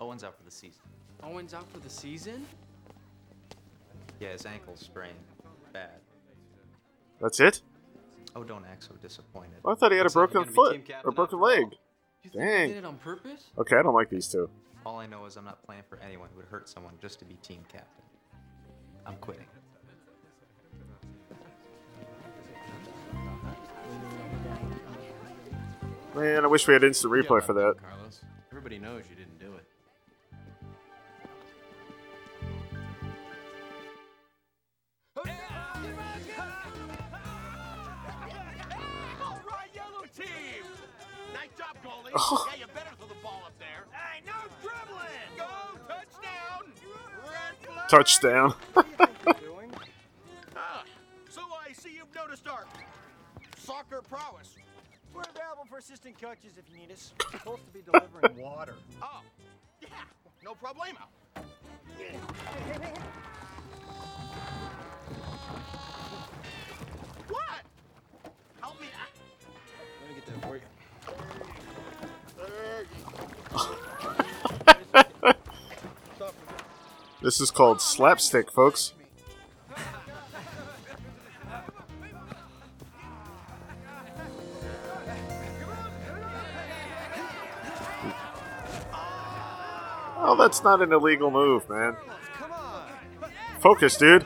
Owen's 0.00 0.24
out 0.24 0.36
for 0.36 0.44
the 0.44 0.50
season. 0.50 0.80
Owen's 1.22 1.54
out 1.54 1.70
for 1.72 1.78
the 1.78 1.90
season? 1.90 2.46
Yeah, 4.20 4.32
his 4.32 4.46
ankle's 4.46 4.80
sprained. 4.80 5.14
Bad. 5.72 5.90
That's 7.20 7.40
it? 7.40 7.62
Oh, 8.34 8.44
don't 8.44 8.64
act 8.70 8.84
so 8.84 8.94
disappointed. 9.00 9.54
Oh, 9.64 9.72
I 9.72 9.74
thought 9.74 9.92
he 9.92 9.96
had 9.98 10.02
a 10.06 10.12
Looks 10.12 10.16
like 10.16 10.30
broken 10.32 10.34
you're 10.34 10.44
gonna 10.44 10.50
be 10.50 10.54
foot 10.54 10.72
team 10.72 10.82
captain 10.82 11.08
or 11.08 11.12
broken 11.12 11.38
after 11.38 11.52
all. 11.52 11.60
leg. 11.60 11.76
Did 12.68 12.76
it 12.76 12.84
on 12.84 12.96
purpose? 12.98 13.44
Okay, 13.56 13.76
I 13.76 13.82
don't 13.82 13.94
like 13.94 14.10
these 14.10 14.28
two. 14.28 14.50
All 14.86 15.00
I 15.00 15.06
know 15.06 15.26
is 15.26 15.36
I'm 15.36 15.44
not 15.44 15.60
playing 15.64 15.82
for 15.88 15.98
anyone 15.98 16.28
who 16.30 16.36
would 16.36 16.46
hurt 16.46 16.68
someone 16.68 16.94
just 17.02 17.18
to 17.18 17.24
be 17.24 17.34
team 17.42 17.64
captain. 17.68 18.04
I'm 19.04 19.16
quitting. 19.16 19.46
Man, 26.14 26.44
I 26.44 26.46
wish 26.46 26.68
we 26.68 26.74
had 26.74 26.84
instant 26.84 27.12
replay 27.12 27.42
for 27.42 27.52
that. 27.54 27.74
Carlos. 27.82 28.20
Everybody 28.52 28.78
knows 28.78 29.02
you 29.10 29.16
didn't 29.16 29.40
do 29.40 29.54
it. 29.56 29.64
All 35.16 35.24
right, 39.50 39.68
yellow 39.74 40.04
team. 40.16 40.62
Nice 41.34 41.50
job, 41.58 41.76
goalie. 41.84 42.12
Oh. 42.14 42.46
Touchdown. 47.88 48.54
Ah, 50.58 50.82
so 51.28 51.42
I 51.68 51.72
see 51.72 51.90
you've 51.96 52.14
noticed 52.14 52.48
our 52.48 52.64
soccer 53.58 54.00
prowess. 54.08 54.54
We're 55.14 55.20
available 55.22 55.64
for 55.68 55.76
assistant 55.78 56.20
coaches 56.20 56.52
if 56.58 56.64
you 56.72 56.78
need 56.80 56.90
us. 56.90 57.12
We're 57.32 57.38
supposed 57.38 57.66
to 57.66 57.72
be 57.72 57.82
delivering 57.82 58.36
water. 58.42 58.74
Oh, 59.02 59.20
yeah, 59.82 59.88
no 60.44 60.54
problemo. 60.54 61.04
What? 67.28 67.62
Help 68.60 68.80
me. 68.80 68.86
out. 68.98 69.08
Let 70.00 70.08
me 70.08 70.14
get 70.14 70.26
that 70.26 70.48
for 70.48 70.56
you. 70.56 70.62
This 77.26 77.40
is 77.40 77.50
called 77.50 77.80
slapstick, 77.80 78.52
folks. 78.52 78.92
Oh, 90.16 90.36
that's 90.38 90.62
not 90.62 90.80
an 90.80 90.92
illegal 90.92 91.32
move, 91.32 91.68
man. 91.68 91.96
Focus, 93.58 93.96
dude. 93.96 94.24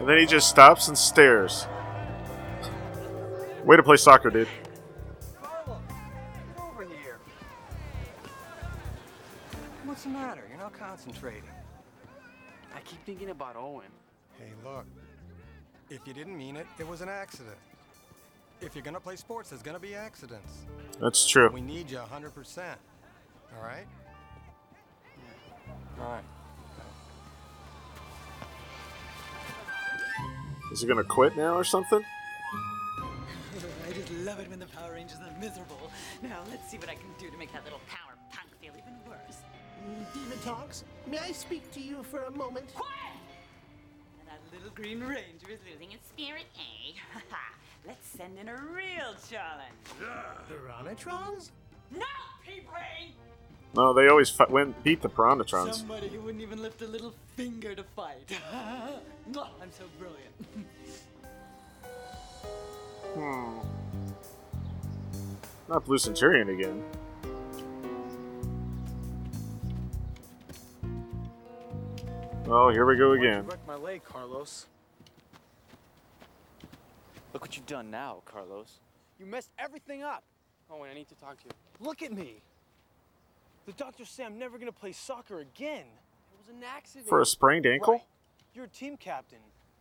And 0.00 0.06
then 0.06 0.18
he 0.18 0.26
just 0.26 0.50
stops 0.50 0.88
and 0.88 0.98
stares. 0.98 1.66
Way 3.64 3.78
to 3.78 3.82
play 3.82 3.96
soccer, 3.96 4.28
dude. 4.28 4.48
Thinking 13.04 13.30
about 13.30 13.56
Owen. 13.56 13.90
Hey, 14.38 14.52
look. 14.64 14.86
If 15.90 16.06
you 16.06 16.14
didn't 16.14 16.36
mean 16.36 16.56
it, 16.56 16.66
it 16.78 16.88
was 16.88 17.02
an 17.02 17.08
accident. 17.08 17.56
If 18.60 18.74
you're 18.74 18.84
gonna 18.84 19.00
play 19.00 19.16
sports, 19.16 19.50
there's 19.50 19.62
gonna 19.62 19.78
be 19.78 19.94
accidents. 19.94 20.64
That's 21.00 21.28
true. 21.28 21.50
We 21.52 21.60
need 21.60 21.90
you 21.90 21.98
100%. 21.98 22.58
All 23.56 23.62
right? 23.62 23.86
All 26.00 26.06
right. 26.06 26.24
Is 30.72 30.80
he 30.80 30.88
gonna 30.88 31.04
quit 31.04 31.36
now 31.36 31.54
or 31.54 31.64
something? 31.64 32.00
I 33.86 33.92
just 33.92 34.10
love 34.10 34.40
it 34.40 34.48
when 34.48 34.58
the 34.58 34.66
Power 34.66 34.92
Rangers 34.92 35.18
are 35.18 35.38
miserable. 35.38 35.90
Now 36.22 36.40
let's 36.50 36.68
see 36.70 36.78
what 36.78 36.88
I 36.88 36.94
can 36.94 37.06
do 37.18 37.30
to 37.30 37.36
make 37.36 37.52
that 37.52 37.64
little 37.64 37.80
power 37.86 38.13
Divatox, 40.14 40.84
may 41.06 41.18
I 41.18 41.32
speak 41.32 41.70
to 41.72 41.80
you 41.80 42.02
for 42.02 42.22
a 42.24 42.30
moment? 42.30 42.66
And 42.74 44.28
that 44.28 44.40
little 44.52 44.70
Green 44.74 45.00
Ranger 45.00 45.50
is 45.50 45.60
losing 45.70 45.92
its 45.92 46.08
spirit, 46.08 46.46
eh? 46.56 46.92
let's 47.86 48.06
send 48.08 48.38
in 48.38 48.48
a 48.48 48.56
real 48.56 49.14
challenge. 49.28 49.74
Piranatrons? 50.48 51.50
No, 51.92 52.06
P-Brain! 52.44 53.12
No, 53.74 53.92
they 53.92 54.08
always 54.08 54.30
fi- 54.30 54.46
win, 54.48 54.74
beat 54.84 55.02
the 55.02 55.08
Piranatrons. 55.08 55.74
Somebody 55.74 56.08
who 56.08 56.20
wouldn't 56.20 56.42
even 56.42 56.62
lift 56.62 56.80
a 56.82 56.86
little 56.86 57.12
finger 57.36 57.74
to 57.74 57.82
fight. 57.82 58.28
Mwah, 59.32 59.48
I'm 59.60 59.70
so 59.72 59.84
brilliant. 59.98 60.34
Hmm. 63.14 63.58
Not 65.68 65.84
Blue 65.84 65.98
Centurion 65.98 66.50
again. 66.50 66.84
Oh, 72.46 72.68
here 72.68 72.84
we 72.84 72.96
go 72.96 73.12
again. 73.12 73.46
Wrecked 73.46 73.66
my 73.66 73.74
leg, 73.74 74.02
Carlos. 74.04 74.66
Look 77.32 77.42
what 77.42 77.56
you've 77.56 77.66
done 77.66 77.90
now, 77.90 78.22
Carlos. 78.26 78.80
You 79.18 79.24
messed 79.24 79.50
everything 79.58 80.02
up. 80.02 80.22
Owen, 80.70 80.90
I 80.90 80.94
need 80.94 81.08
to 81.08 81.14
talk 81.14 81.38
to 81.38 81.44
you. 81.46 81.52
Look 81.80 82.02
at 82.02 82.12
me. 82.12 82.42
The 83.64 83.72
doctors 83.72 84.10
say 84.10 84.24
I'm 84.24 84.38
never 84.38 84.58
gonna 84.58 84.72
play 84.72 84.92
soccer 84.92 85.40
again. 85.40 85.86
It 85.86 86.38
was 86.38 86.48
an 86.54 86.62
accident. 86.62 87.08
For 87.08 87.22
a 87.22 87.26
sprained 87.26 87.64
ankle? 87.64 87.94
Right. 87.94 88.02
You're 88.54 88.66
a 88.66 88.68
team 88.68 88.98
captain. 88.98 89.38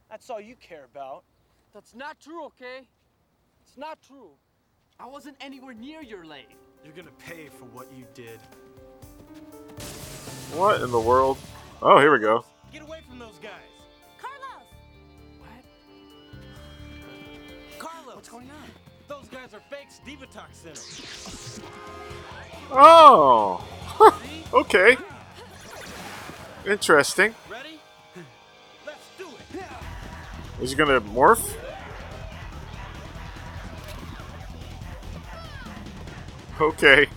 That's 0.10 0.30
all 0.30 0.40
you 0.40 0.56
care 0.56 0.86
about. 0.86 1.24
That's 1.74 1.94
not 1.94 2.20
true, 2.22 2.46
okay? 2.46 2.88
It's 3.68 3.78
not 3.78 4.02
true. 4.02 4.30
I 5.00 5.08
wasn't 5.08 5.36
anywhere 5.42 5.74
near 5.74 6.02
your 6.02 6.26
leg. 6.26 6.46
You're 6.86 6.96
gonna 6.96 7.10
pay 7.20 7.50
for 7.50 7.66
what 7.66 7.88
you 7.94 8.06
did. 8.14 8.40
What 10.56 10.82
in 10.82 10.92
the 10.92 11.00
world? 11.00 11.38
Oh, 11.82 12.00
here 12.00 12.14
we 12.14 12.20
go. 12.20 12.46
Get 12.74 12.82
away 12.82 13.02
from 13.08 13.20
those 13.20 13.38
guys. 13.40 13.52
Carlos! 14.20 14.68
What? 15.38 15.64
Carlos! 17.78 18.16
What's 18.16 18.30
going 18.30 18.50
on? 18.50 18.72
Those 19.08 19.28
guys 19.30 19.54
are 19.54 19.62
fakes. 19.70 20.02
Divatox 20.04 20.56
Center. 20.56 21.68
Oh! 22.72 23.64
okay. 24.54 24.98
Interesting. 26.66 27.36
Ready? 27.48 27.80
Let's 28.88 29.08
do 29.20 29.28
it. 29.28 30.64
Is 30.64 30.72
he 30.72 30.76
gonna 30.76 31.00
morph? 31.02 31.56
Okay. 36.60 37.08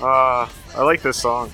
Uh, 0.00 0.48
I 0.74 0.82
like 0.82 1.00
this 1.02 1.16
song. 1.16 1.50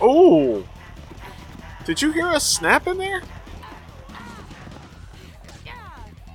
Oh! 0.00 0.64
Did 1.84 2.00
you 2.00 2.12
hear 2.12 2.30
a 2.30 2.40
snap 2.40 2.86
in 2.86 2.98
there? 2.98 3.22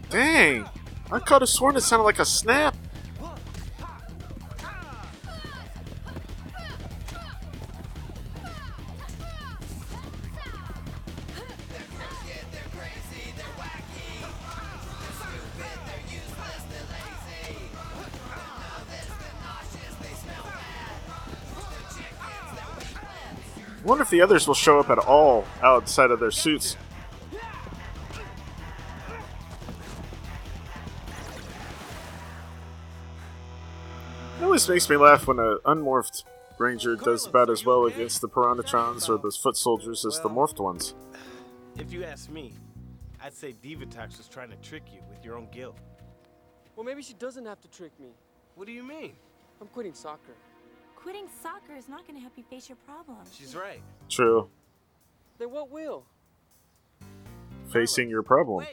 Dang! 0.09 0.65
I 1.11 1.19
could 1.19 1.41
have 1.41 1.49
sworn 1.49 1.75
it 1.75 1.81
sounded 1.81 2.03
like 2.03 2.19
a 2.19 2.25
snap. 2.25 2.75
Wonder 23.85 24.01
if 24.01 24.09
the 24.09 24.21
others 24.21 24.47
will 24.47 24.55
show 24.55 24.79
up 24.79 24.89
at 24.89 24.97
all 24.97 25.45
outside 25.61 26.11
of 26.11 26.19
their 26.19 26.31
suits. 26.31 26.75
It 34.37 34.43
always 34.43 34.67
makes 34.67 34.89
me 34.89 34.97
laugh 34.97 35.27
when 35.27 35.39
an 35.39 35.59
unmorphed 35.65 36.23
ranger 36.57 36.95
does 36.95 37.25
about 37.27 37.49
as 37.49 37.65
well 37.65 37.85
against 37.85 38.21
the 38.21 38.29
Piranatrons 38.29 39.07
or 39.09 39.17
the 39.17 39.31
foot 39.31 39.55
soldiers 39.55 40.05
as 40.05 40.19
the 40.21 40.29
morphed 40.29 40.59
ones. 40.59 40.93
If 41.77 41.91
you 41.93 42.03
ask 42.03 42.29
me, 42.29 42.53
I'd 43.21 43.33
say 43.33 43.53
Divatox 43.63 44.17
was 44.17 44.27
trying 44.27 44.49
to 44.49 44.55
trick 44.57 44.83
you 44.93 45.01
with 45.09 45.23
your 45.23 45.37
own 45.37 45.47
guilt. 45.51 45.77
Well, 46.75 46.85
maybe 46.85 47.01
she 47.01 47.13
doesn't 47.13 47.45
have 47.45 47.61
to 47.61 47.67
trick 47.69 47.91
me. 47.99 48.09
What 48.55 48.67
do 48.67 48.73
you 48.73 48.83
mean? 48.83 49.13
I'm 49.61 49.67
quitting 49.67 49.93
soccer. 49.93 50.33
Quitting 51.05 51.27
soccer 51.43 51.75
is 51.77 51.87
not 51.87 52.07
going 52.07 52.15
to 52.15 52.19
help 52.19 52.33
you 52.35 52.43
face 52.49 52.67
your 52.67 52.77
problems. 52.77 53.29
She's 53.31 53.55
right. 53.55 53.79
True. 54.09 54.49
Then 55.37 55.51
what 55.51 55.69
will? 55.69 56.03
Facing 57.67 58.09
your 58.09 58.23
problem. 58.23 58.65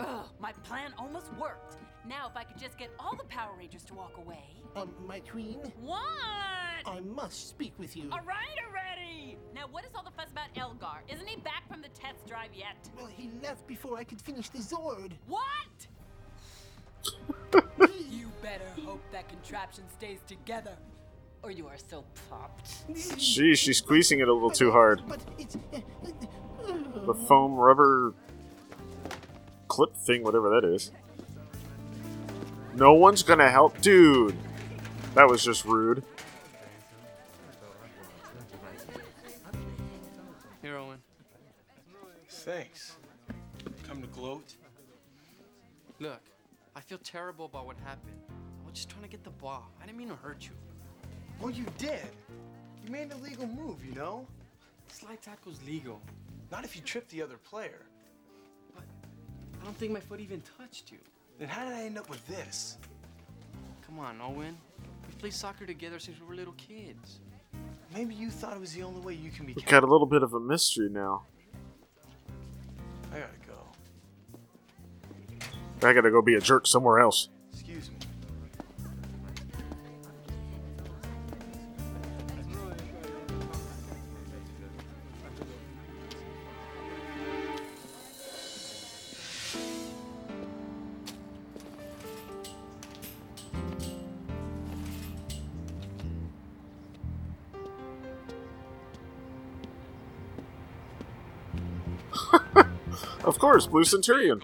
Ugh, 0.00 0.24
my 0.40 0.52
plan 0.64 0.94
almost 0.96 1.26
worked. 1.38 1.76
Now, 2.08 2.28
if 2.30 2.34
I 2.34 2.44
could 2.44 2.56
just 2.56 2.78
get 2.78 2.88
all 2.98 3.14
the 3.14 3.24
Power 3.24 3.52
Rangers 3.58 3.84
to 3.84 3.94
walk 3.94 4.16
away. 4.16 4.46
Um, 4.74 4.94
my 5.06 5.20
queen, 5.20 5.58
What? 5.82 6.00
I 6.86 7.00
must 7.14 7.50
speak 7.50 7.74
with 7.76 7.94
you. 7.94 8.08
All 8.10 8.24
right 8.24 8.56
already! 8.66 9.36
Now, 9.54 9.66
what 9.70 9.84
is 9.84 9.90
all 9.94 10.02
the 10.02 10.12
fuss 10.12 10.30
about 10.32 10.48
Elgar? 10.56 11.02
Isn't 11.12 11.26
he 11.26 11.36
back 11.36 11.68
from 11.68 11.82
the 11.82 11.88
test 11.88 12.26
drive 12.26 12.54
yet? 12.54 12.88
Well, 12.96 13.06
he 13.14 13.28
left 13.42 13.66
before 13.66 13.98
I 13.98 14.04
could 14.04 14.22
finish 14.22 14.48
the 14.48 14.60
Zord. 14.60 15.12
What? 15.26 15.88
You 18.10 18.30
better 18.42 18.64
hope 18.84 19.02
that 19.12 19.28
contraption 19.28 19.84
stays 19.96 20.18
together, 20.26 20.76
or 21.42 21.50
you 21.50 21.66
are 21.66 21.78
so 21.78 22.04
popped. 22.28 22.84
Gee, 23.16 23.54
she's 23.54 23.78
squeezing 23.78 24.20
it 24.20 24.28
a 24.28 24.32
little 24.32 24.50
too 24.50 24.70
hard. 24.70 25.02
The 27.06 27.14
foam 27.14 27.54
rubber 27.54 28.14
clip 29.68 29.96
thing, 29.96 30.22
whatever 30.22 30.50
that 30.50 30.64
is. 30.64 30.90
No 32.74 32.92
one's 32.92 33.22
gonna 33.22 33.50
help. 33.50 33.80
Dude! 33.80 34.36
That 35.14 35.28
was 35.28 35.42
just 35.42 35.64
rude. 35.64 36.02
Here, 40.62 40.76
Owen. 40.76 40.98
Thanks. 42.28 42.96
Come 43.86 44.00
to 44.02 44.08
gloat? 44.08 44.54
Look, 45.98 46.20
I 46.78 46.80
feel 46.80 46.98
terrible 46.98 47.46
about 47.46 47.66
what 47.66 47.76
happened. 47.84 48.14
I 48.30 48.64
was 48.64 48.74
just 48.74 48.88
trying 48.88 49.02
to 49.02 49.08
get 49.08 49.24
the 49.24 49.30
ball. 49.30 49.68
I 49.82 49.86
didn't 49.86 49.98
mean 49.98 50.10
to 50.10 50.14
hurt 50.14 50.44
you. 50.44 50.52
Well, 51.40 51.50
you 51.50 51.66
did. 51.76 52.06
You 52.84 52.92
made 52.92 53.10
an 53.10 53.18
illegal 53.20 53.48
move, 53.48 53.84
you 53.84 53.92
know? 53.96 54.24
Slide 54.86 55.20
tackle's 55.20 55.58
legal. 55.66 56.00
Not 56.52 56.64
if 56.64 56.76
you 56.76 56.82
tripped 56.82 57.10
the 57.10 57.20
other 57.20 57.36
player. 57.36 57.80
But 58.76 58.84
I 59.60 59.64
don't 59.64 59.76
think 59.76 59.90
my 59.90 59.98
foot 59.98 60.20
even 60.20 60.40
touched 60.56 60.92
you. 60.92 60.98
Then 61.40 61.48
how 61.48 61.64
did 61.64 61.74
I 61.74 61.82
end 61.82 61.98
up 61.98 62.08
with 62.08 62.24
this? 62.28 62.78
Come 63.84 63.98
on, 63.98 64.20
Owen. 64.20 64.56
We 65.08 65.14
played 65.18 65.34
soccer 65.34 65.66
together 65.66 65.98
since 65.98 66.20
we 66.20 66.28
were 66.28 66.36
little 66.36 66.54
kids. 66.56 67.18
Maybe 67.92 68.14
you 68.14 68.30
thought 68.30 68.54
it 68.54 68.60
was 68.60 68.72
the 68.72 68.84
only 68.84 69.00
way 69.00 69.14
you 69.14 69.32
can 69.32 69.46
be 69.46 69.52
We 69.52 69.62
got 69.62 69.82
a 69.82 69.86
little 69.88 70.06
bit 70.06 70.22
of 70.22 70.32
a 70.32 70.40
mystery 70.40 70.90
now. 70.90 71.24
I 73.12 73.18
gotta 73.18 73.32
go. 73.47 73.47
I 75.82 75.92
gotta 75.92 76.10
go 76.10 76.20
be 76.20 76.34
a 76.34 76.40
jerk 76.40 76.66
somewhere 76.66 76.98
else. 76.98 77.28
Excuse 77.52 77.90
me. 77.90 77.96
Of 103.24 103.38
course, 103.38 103.66
Blue 103.66 103.84
Centurion. 103.84 104.40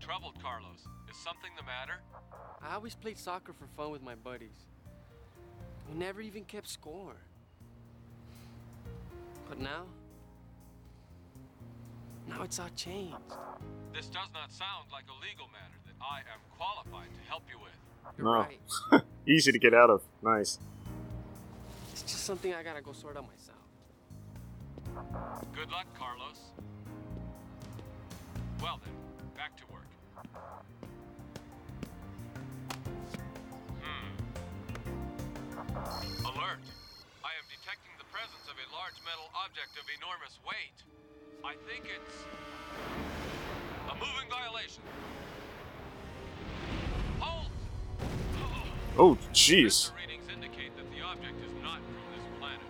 Troubled, 0.00 0.40
Carlos. 0.42 0.80
Is 1.10 1.16
something 1.16 1.50
the 1.56 1.62
matter? 1.62 2.00
I 2.62 2.74
always 2.74 2.94
played 2.94 3.18
soccer 3.18 3.52
for 3.52 3.66
fun 3.76 3.90
with 3.90 4.02
my 4.02 4.14
buddies. 4.14 4.66
We 5.88 5.98
never 5.98 6.20
even 6.20 6.44
kept 6.44 6.68
score. 6.68 7.16
But 9.48 9.58
now, 9.58 9.84
now 12.28 12.42
it's 12.42 12.58
all 12.58 12.68
changed. 12.76 13.16
This 13.92 14.06
does 14.06 14.28
not 14.32 14.52
sound 14.52 14.86
like 14.92 15.04
a 15.08 15.26
legal 15.26 15.48
matter 15.48 15.76
that 15.86 15.94
I 16.00 16.20
am 16.20 16.40
qualified 16.56 17.08
to 17.12 17.28
help 17.28 17.42
you 17.50 17.58
with. 17.58 17.72
No. 18.18 19.00
Easy 19.26 19.52
to 19.52 19.58
get 19.58 19.74
out 19.74 19.90
of. 19.90 20.02
Nice. 20.22 20.58
It's 21.92 22.02
just 22.02 22.24
something 22.24 22.54
I 22.54 22.62
gotta 22.62 22.80
go 22.80 22.92
sort 22.92 23.16
out 23.16 23.26
myself. 23.26 23.58
Good 25.54 25.70
luck, 25.70 25.86
Carlos. 25.98 26.38
Well 28.62 28.80
then, 28.84 28.92
back 29.36 29.56
to 29.56 29.64
work. 29.72 29.89
Hmm. 33.80 34.12
Alert! 36.24 36.64
I 37.24 37.32
am 37.36 37.46
detecting 37.50 37.94
the 37.98 38.04
presence 38.12 38.46
of 38.46 38.56
a 38.56 38.66
large 38.74 38.98
metal 39.04 39.30
object 39.34 39.76
of 39.78 39.84
enormous 39.98 40.38
weight. 40.46 40.78
I 41.44 41.54
think 41.68 41.84
it's 41.88 42.24
a 43.88 43.94
moving 43.94 44.28
violation. 44.30 44.82
Hold! 47.18 47.50
Oh, 48.98 49.16
jeez. 49.32 49.92
Readings 49.96 50.28
indicate 50.32 50.76
that 50.76 50.90
the 50.90 51.02
object 51.02 51.40
is 51.44 51.52
not 51.62 51.78
from 51.78 51.94
this 52.12 52.24
planet. 52.38 52.60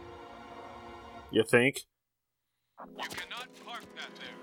You 1.31 1.43
think? 1.45 1.87
You 2.97 3.09
cannot 3.09 3.49
park 3.65 3.85
that 3.97 4.11
there. 4.17 4.37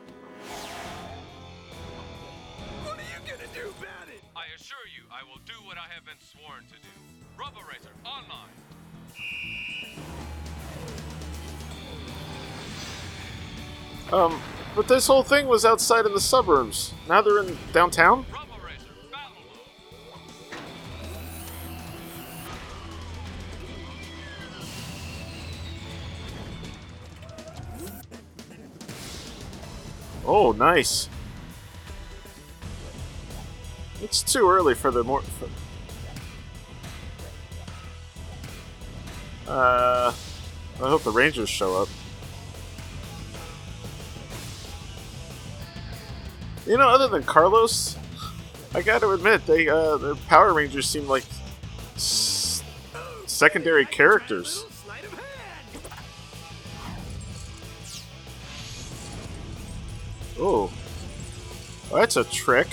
What 3.67 3.75
are 3.75 3.79
you 3.79 3.85
gonna 3.85 4.05
do 4.05 4.07
about 4.07 4.07
it? 4.09 4.23
I 4.35 4.45
assure 4.55 4.77
you, 4.95 5.03
I 5.11 5.23
will 5.27 5.41
do 5.45 5.53
what 5.65 5.77
I 5.77 5.87
have 5.93 6.05
been 6.05 6.15
sworn 6.19 6.63
to 6.67 6.75
do. 6.81 6.89
Robo 7.37 7.59
Racer 7.67 7.91
online. 8.05 8.53
Um, 14.13 14.41
But 14.75 14.87
this 14.87 15.07
whole 15.07 15.23
thing 15.23 15.47
was 15.47 15.65
outside 15.65 16.05
in 16.05 16.13
the 16.13 16.21
suburbs. 16.21 16.93
Now 17.09 17.21
they're 17.21 17.39
in 17.39 17.57
downtown? 17.73 18.25
Oh, 30.25 30.51
nice. 30.51 31.09
It's 34.01 34.21
too 34.21 34.49
early 34.49 34.75
for 34.75 34.91
the 34.91 35.03
more. 35.03 35.21
For, 35.21 35.47
uh, 39.47 40.13
I 40.75 40.77
hope 40.89 41.03
the 41.03 41.11
Rangers 41.11 41.49
show 41.49 41.81
up. 41.81 41.89
You 46.65 46.77
know, 46.77 46.89
other 46.89 47.07
than 47.07 47.23
Carlos, 47.23 47.97
I 48.75 48.81
got 48.81 49.01
to 49.01 49.11
admit 49.11 49.45
they 49.45 49.67
uh, 49.69 49.97
the 49.97 50.15
Power 50.27 50.53
Rangers 50.53 50.87
seem 50.87 51.07
like 51.07 51.23
s- 51.95 52.61
secondary 53.25 53.85
characters. 53.85 54.65
Oh, 60.39 60.71
that's 61.91 62.15
a 62.17 62.23
trick. 62.25 62.67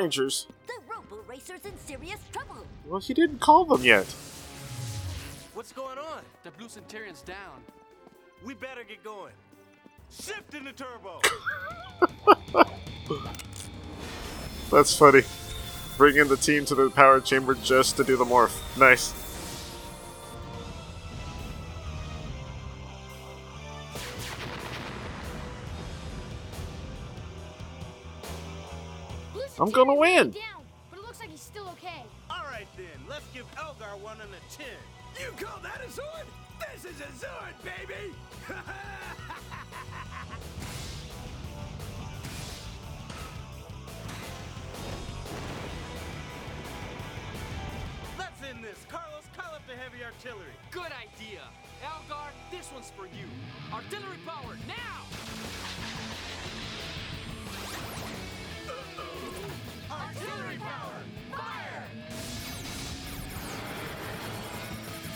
Rangers. 0.00 0.46
The 0.66 0.72
Robo 0.88 1.22
Racer's 1.28 1.66
in 1.66 1.76
serious 1.78 2.20
trouble. 2.32 2.64
Well, 2.86 3.00
he 3.00 3.12
didn't 3.12 3.40
call 3.40 3.66
them 3.66 3.82
yet. 3.82 4.06
What's 5.52 5.72
going 5.72 5.98
on? 5.98 6.22
The 6.42 6.50
Blue 6.52 6.68
Centurion's 6.68 7.20
down. 7.20 7.62
We 8.42 8.54
better 8.54 8.82
get 8.82 9.04
going. 9.04 9.34
Shift 10.10 10.54
into 10.54 10.72
turbo. 10.72 11.20
That's 14.70 14.96
funny. 14.96 15.22
Bring 15.98 16.16
in 16.16 16.28
the 16.28 16.38
team 16.38 16.64
to 16.64 16.74
the 16.74 16.88
power 16.88 17.20
chamber 17.20 17.54
just 17.54 17.98
to 17.98 18.04
do 18.04 18.16
the 18.16 18.24
morph. 18.24 18.58
Nice. 18.78 19.12
I'm 29.60 29.70
gonna 29.70 29.94
win. 29.94 30.30
Down, 30.30 30.64
but 30.90 31.00
it 31.00 31.02
looks 31.02 31.20
like 31.20 31.28
he's 31.28 31.42
still 31.42 31.68
okay. 31.72 32.02
All 32.30 32.44
right 32.44 32.66
then, 32.78 32.86
let's 33.10 33.26
give 33.34 33.44
Elgar 33.58 33.94
one 34.00 34.16
on 34.22 34.28
the 34.30 34.40
chin. 34.56 34.64
You 35.20 35.32
call 35.36 35.60
that 35.60 35.82
a 35.84 35.88
Zord? 35.88 36.24
This 36.72 36.86
is 36.86 36.98
a 37.00 37.26
Zord, 37.26 37.52
baby! 37.62 38.14
Let's 48.18 48.42
end 48.48 48.64
this. 48.64 48.86
Carlos, 48.88 49.24
call 49.36 49.54
up 49.54 49.66
the 49.66 49.74
heavy 49.74 50.02
artillery. 50.02 50.54
Good 50.70 50.92
idea. 50.92 51.42
Elgar, 51.84 52.30
this 52.50 52.70
one's 52.72 52.90
for 52.90 53.04
you. 53.04 53.28
Artillery 53.72 54.18
power, 54.24 54.56
now! 54.66 55.04
Artillery 60.16 60.58
power, 60.58 61.02
fire! 61.30 61.84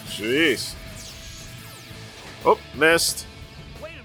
Jeez. 0.06 0.74
Oh, 2.44 2.58
missed. 2.74 3.26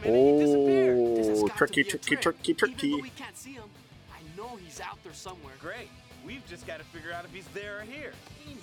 Oh, 0.06 1.48
tricky, 1.50 1.84
tricky, 1.84 2.16
tricky, 2.16 2.54
tricky. 2.54 2.88
Even 2.88 3.02
we 3.02 3.10
can't 3.10 3.38
see 3.38 3.52
him, 3.52 3.70
I 4.12 4.20
know 4.38 4.56
he's 4.56 4.80
out 4.80 4.98
there 5.04 5.14
somewhere. 5.14 5.54
Great. 5.62 5.90
We've 6.26 6.46
just 6.48 6.66
got 6.66 6.80
to 6.80 6.86
figure 6.86 7.12
out 7.12 7.26
if 7.26 7.34
he's 7.34 7.48
there 7.54 7.80
or 7.80 7.82
here. 7.82 8.14
Easy. 8.46 8.60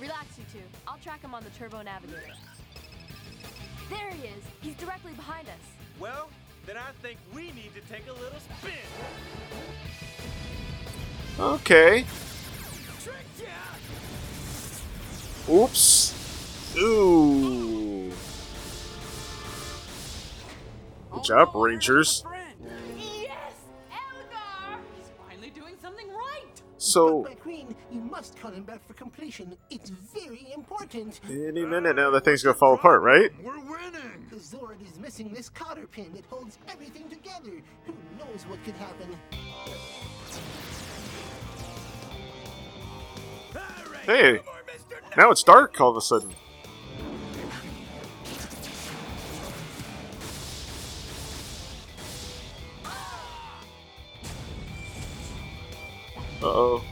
Relax, 0.00 0.38
you 0.38 0.44
two. 0.52 0.64
I'll 0.88 0.98
track 0.98 1.22
him 1.22 1.34
on 1.34 1.44
the 1.44 1.50
Turbo 1.50 1.82
Navigator. 1.82 2.34
There 3.88 4.10
he 4.10 4.28
is. 4.28 4.42
He's 4.60 4.74
directly 4.74 5.12
behind 5.12 5.48
us. 5.48 5.54
Well, 5.98 6.28
then 6.66 6.76
I 6.76 6.90
think 7.02 7.18
we 7.34 7.52
need 7.52 7.72
to 7.74 7.80
take 7.92 8.06
a 8.08 8.12
little 8.12 8.40
spin. 8.40 8.72
Okay. 11.38 12.04
Oops. 15.48 16.76
Ooh. 16.78 18.12
Good 21.10 21.24
job, 21.24 21.54
Rangers. 21.54 22.24
Yes! 22.96 23.30
Elgar! 23.90 24.80
He's 24.96 25.10
finally 25.28 25.50
doing 25.50 25.74
something 25.82 26.08
right! 26.08 26.62
So, 26.78 27.24
My 27.28 27.34
queen, 27.34 27.74
you 27.90 28.00
must 28.00 28.38
call 28.40 28.52
him 28.52 28.62
back 28.62 28.86
for 28.86 28.94
completion. 28.94 29.56
It's 29.70 29.90
very 29.90 30.52
important. 30.54 31.20
any 31.28 31.64
minute 31.64 31.96
now, 31.96 32.10
that 32.10 32.24
thing's 32.24 32.42
gonna 32.42 32.54
fall 32.54 32.74
apart, 32.74 33.02
right? 33.02 33.30
We're 33.42 33.58
winning! 33.58 34.26
The 34.30 34.36
Zord 34.36 34.76
is 34.88 34.98
missing 35.00 35.32
this 35.32 35.48
cotter 35.48 35.86
pin 35.86 36.12
that 36.14 36.24
holds 36.26 36.58
everything 36.68 37.08
together. 37.08 37.60
Who 37.86 37.94
knows 38.18 38.44
what 38.46 38.62
could 38.64 38.74
happen? 38.74 39.16
Hey, 44.06 44.40
now 45.16 45.30
it's 45.30 45.42
dark 45.42 45.80
all 45.80 45.90
of 45.90 45.96
a 45.96 46.00
sudden. 46.00 46.30
Uh 56.42 56.46
oh. 56.46 56.84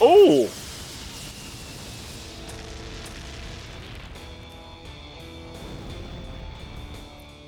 Oh! 0.00 0.50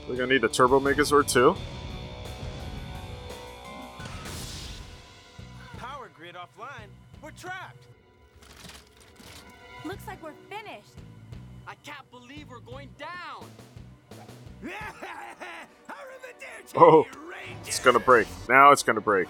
We're 0.09 0.15
gonna 0.15 0.33
need 0.33 0.45
a 0.45 0.49
Turbo 0.49 0.79
Megazord 0.79 1.29
too? 1.29 1.57
Now 18.55 18.71
it's 18.71 18.85
break. 19.01 19.27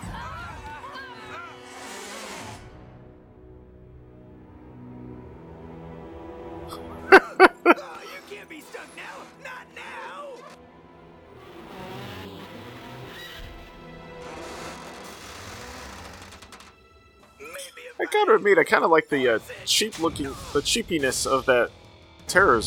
now. 8.94 9.16
Not 9.42 9.66
now. 9.74 10.34
I 17.98 18.04
gotta 18.12 18.34
admit, 18.34 18.58
I 18.58 18.64
kind 18.64 18.84
of 18.84 18.90
like 18.90 19.08
the 19.08 19.26
uh, 19.26 19.38
cheap 19.64 19.98
looking, 20.00 20.26
the 20.52 20.60
cheapiness 20.60 21.24
of 21.26 21.46
that 21.46 21.70
Terror 22.26 22.60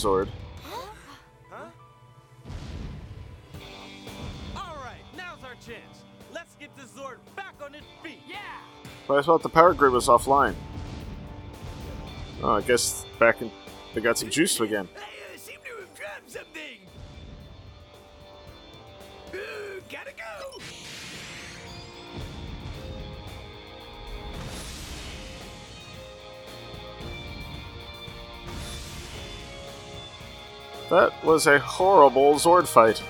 Thought 9.28 9.44
the 9.44 9.50
power 9.50 9.74
grid 9.74 9.92
was 9.92 10.08
offline. 10.08 10.56
Oh, 12.42 12.52
I 12.52 12.62
guess 12.62 13.06
back 13.20 13.42
in, 13.42 13.52
they 13.94 14.00
got 14.00 14.18
some 14.18 14.30
juice 14.30 14.58
again. 14.62 14.88
I 14.96 15.00
uh, 15.02 15.38
seem 15.38 15.58
to 15.66 15.82
have 15.82 15.94
dropped 15.94 16.32
something. 16.32 16.80
Ooh, 19.36 19.82
gotta 19.92 20.12
go. 20.14 20.60
That 30.90 31.26
was 31.26 31.48
a 31.48 31.60
horrible 31.60 32.36
Zord 32.36 32.66
fight. 32.66 33.04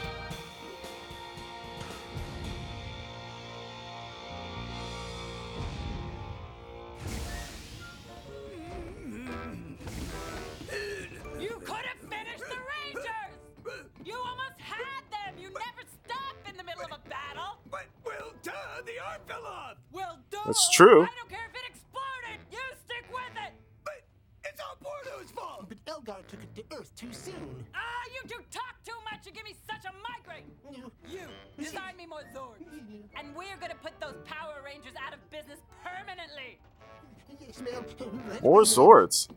Ma'am. 38.75 38.85
More 38.85 39.07
Zords. 39.07 39.29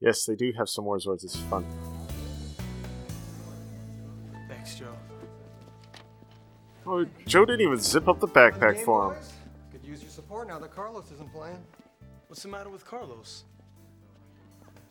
Yes, 0.00 0.24
they 0.24 0.36
do 0.36 0.52
have 0.56 0.68
some 0.68 0.84
more 0.84 0.98
Zords. 0.98 1.24
It's 1.24 1.36
fun. 1.36 1.64
Thanks, 4.48 4.76
Joe. 4.76 4.94
Oh, 6.86 7.04
Joe 7.26 7.44
didn't 7.44 7.62
even 7.62 7.78
zip 7.78 8.08
up 8.08 8.20
the 8.20 8.28
backpack 8.28 8.76
Game 8.76 8.84
for 8.84 9.14
him. 9.14 9.22
Could 9.72 9.84
use 9.84 10.00
your 10.02 10.10
support 10.10 10.48
now 10.48 10.58
that 10.58 10.70
Carlos 10.74 11.10
isn't 11.12 11.32
playing. 11.32 11.58
What's 12.28 12.42
the 12.42 12.48
matter 12.48 12.70
with 12.70 12.84
Carlos? 12.84 13.44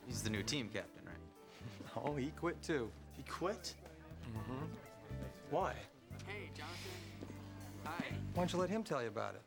He's 0.08 0.22
the 0.22 0.30
new 0.30 0.43
team 0.43 0.70
captain, 0.74 1.04
right? 1.06 2.04
Oh, 2.06 2.16
he 2.16 2.32
quit 2.39 2.62
too. 2.62 2.89
He 3.16 3.24
quit? 3.24 3.74
Mm-hmm. 4.24 4.66
Why? 5.50 5.74
Hey, 6.28 6.50
Jonathan. 6.56 6.91
Hi. 7.86 8.04
Why 8.34 8.43
don't 8.43 8.54
you 8.54 8.60
let 8.60 8.70
him 8.70 8.84
tell 8.84 9.02
you 9.02 9.08
about 9.08 9.34
it? 9.36 9.41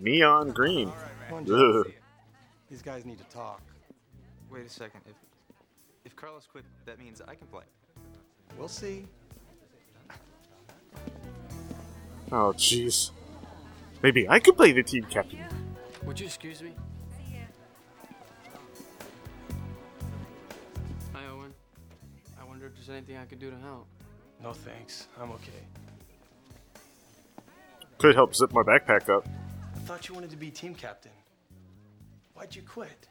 Neon 0.00 0.50
green. 0.50 0.92
Come 1.28 1.38
on, 1.38 1.46
Joe. 1.46 1.84
Ugh. 1.86 1.92
These 2.70 2.82
guys 2.82 3.04
need 3.04 3.18
to 3.18 3.24
talk. 3.24 3.62
Wait 4.50 4.66
a 4.66 4.68
second. 4.68 5.00
If 5.06 5.16
if 6.04 6.16
Carlos 6.16 6.46
quit, 6.50 6.64
that 6.86 6.98
means 6.98 7.20
I 7.26 7.34
can 7.34 7.46
play. 7.48 7.64
We'll 8.58 8.68
see. 8.68 9.06
Oh, 12.30 12.52
jeez. 12.56 13.10
Maybe 14.02 14.28
I 14.28 14.38
could 14.38 14.56
play 14.56 14.72
the 14.72 14.82
team 14.82 15.04
captain. 15.04 15.40
Would 16.04 16.20
you 16.20 16.26
excuse 16.26 16.62
me? 16.62 16.72
Hi, 21.12 21.26
Owen. 21.32 21.52
I 22.40 22.44
wonder 22.44 22.66
if 22.66 22.74
there's 22.74 22.90
anything 22.90 23.16
I 23.16 23.24
could 23.24 23.38
do 23.38 23.50
to 23.50 23.58
help. 23.58 23.86
No 24.42 24.52
thanks. 24.52 25.08
I'm 25.20 25.30
okay. 25.32 25.64
Could 27.98 28.14
help 28.14 28.34
zip 28.34 28.52
my 28.52 28.62
backpack 28.62 29.08
up. 29.08 29.26
I 29.74 29.78
thought 29.80 30.08
you 30.08 30.14
wanted 30.14 30.30
to 30.30 30.36
be 30.36 30.50
team 30.50 30.74
captain. 30.74 31.12
Why'd 32.38 32.54
you 32.54 32.62
quit? 32.62 33.08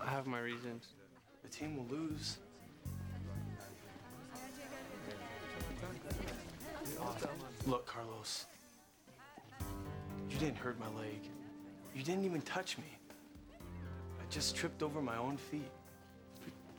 I 0.00 0.08
have 0.08 0.28
my 0.28 0.38
reasons. 0.38 0.86
The 1.42 1.48
team 1.48 1.76
will 1.76 1.86
lose. 1.86 2.38
Look, 7.66 7.86
Carlos. 7.86 8.46
You 10.30 10.38
didn't 10.38 10.58
hurt 10.58 10.78
my 10.78 10.86
leg. 10.96 11.28
You 11.92 12.04
didn't 12.04 12.24
even 12.24 12.40
touch 12.42 12.78
me. 12.78 12.84
I 13.60 14.30
just 14.30 14.54
tripped 14.54 14.84
over 14.84 15.02
my 15.02 15.16
own 15.16 15.36
feet. 15.36 15.72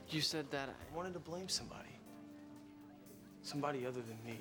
You 0.08 0.22
said 0.22 0.50
that 0.52 0.70
I 0.70 0.96
wanted 0.96 1.12
to 1.16 1.20
blame 1.20 1.50
somebody. 1.50 2.00
Somebody 3.42 3.86
other 3.86 4.00
than 4.00 4.18
me. 4.26 4.40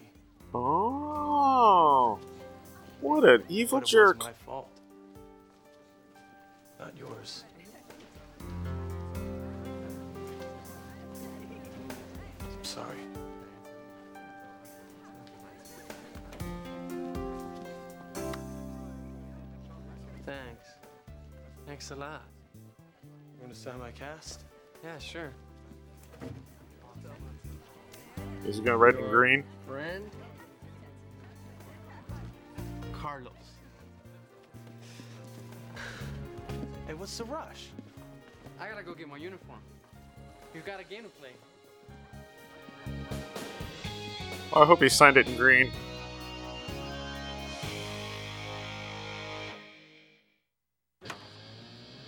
Oh. 0.54 2.20
What 3.00 3.28
an 3.28 3.42
evil 3.48 3.80
But 3.80 3.88
it 3.88 3.90
jerk. 3.90 4.18
was 4.18 4.26
my 4.28 4.32
fault. 4.46 4.77
Not 6.78 6.96
yours. 6.96 7.44
I'm 12.40 12.62
sorry. 12.62 12.96
Thanks. 20.24 20.68
Thanks 21.66 21.90
a 21.90 21.96
lot. 21.96 22.22
You 23.04 23.42
want 23.42 23.52
to 23.54 23.58
sign 23.58 23.78
my 23.80 23.90
cast? 23.90 24.44
Yeah, 24.84 24.98
sure. 24.98 25.32
Is 28.46 28.58
it 28.58 28.64
going 28.64 28.78
red 28.78 28.94
write 28.94 29.04
in 29.04 29.10
green? 29.10 29.44
Friend? 29.66 30.10
Carlos. 32.92 33.32
Hey, 36.88 36.94
what's 36.94 37.18
the 37.18 37.24
rush? 37.24 37.66
I 38.58 38.66
gotta 38.66 38.82
go 38.82 38.94
get 38.94 39.08
my 39.08 39.18
uniform. 39.18 39.58
You've 40.54 40.64
got 40.64 40.80
a 40.80 40.84
game 40.84 41.02
to 41.02 41.10
play. 41.10 41.32
Oh, 44.54 44.62
I 44.62 44.64
hope 44.64 44.80
he 44.80 44.88
signed 44.88 45.18
it 45.18 45.28
in 45.28 45.36
green. 45.36 45.70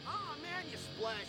Oh 0.07 0.35
man, 0.43 0.65
you 0.73 0.79
splash 0.79 1.27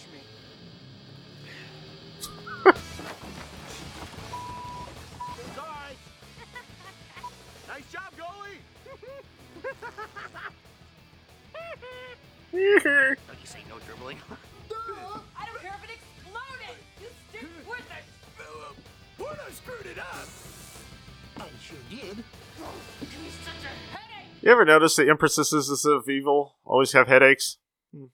You 24.42 24.52
ever 24.52 24.66
notice 24.66 24.96
the 24.96 25.08
empresses 25.08 25.86
of 25.86 26.10
evil 26.10 26.56
always 26.66 26.94
have 26.94 27.08
headaches? 27.08 27.58
Hmm. 27.96 28.06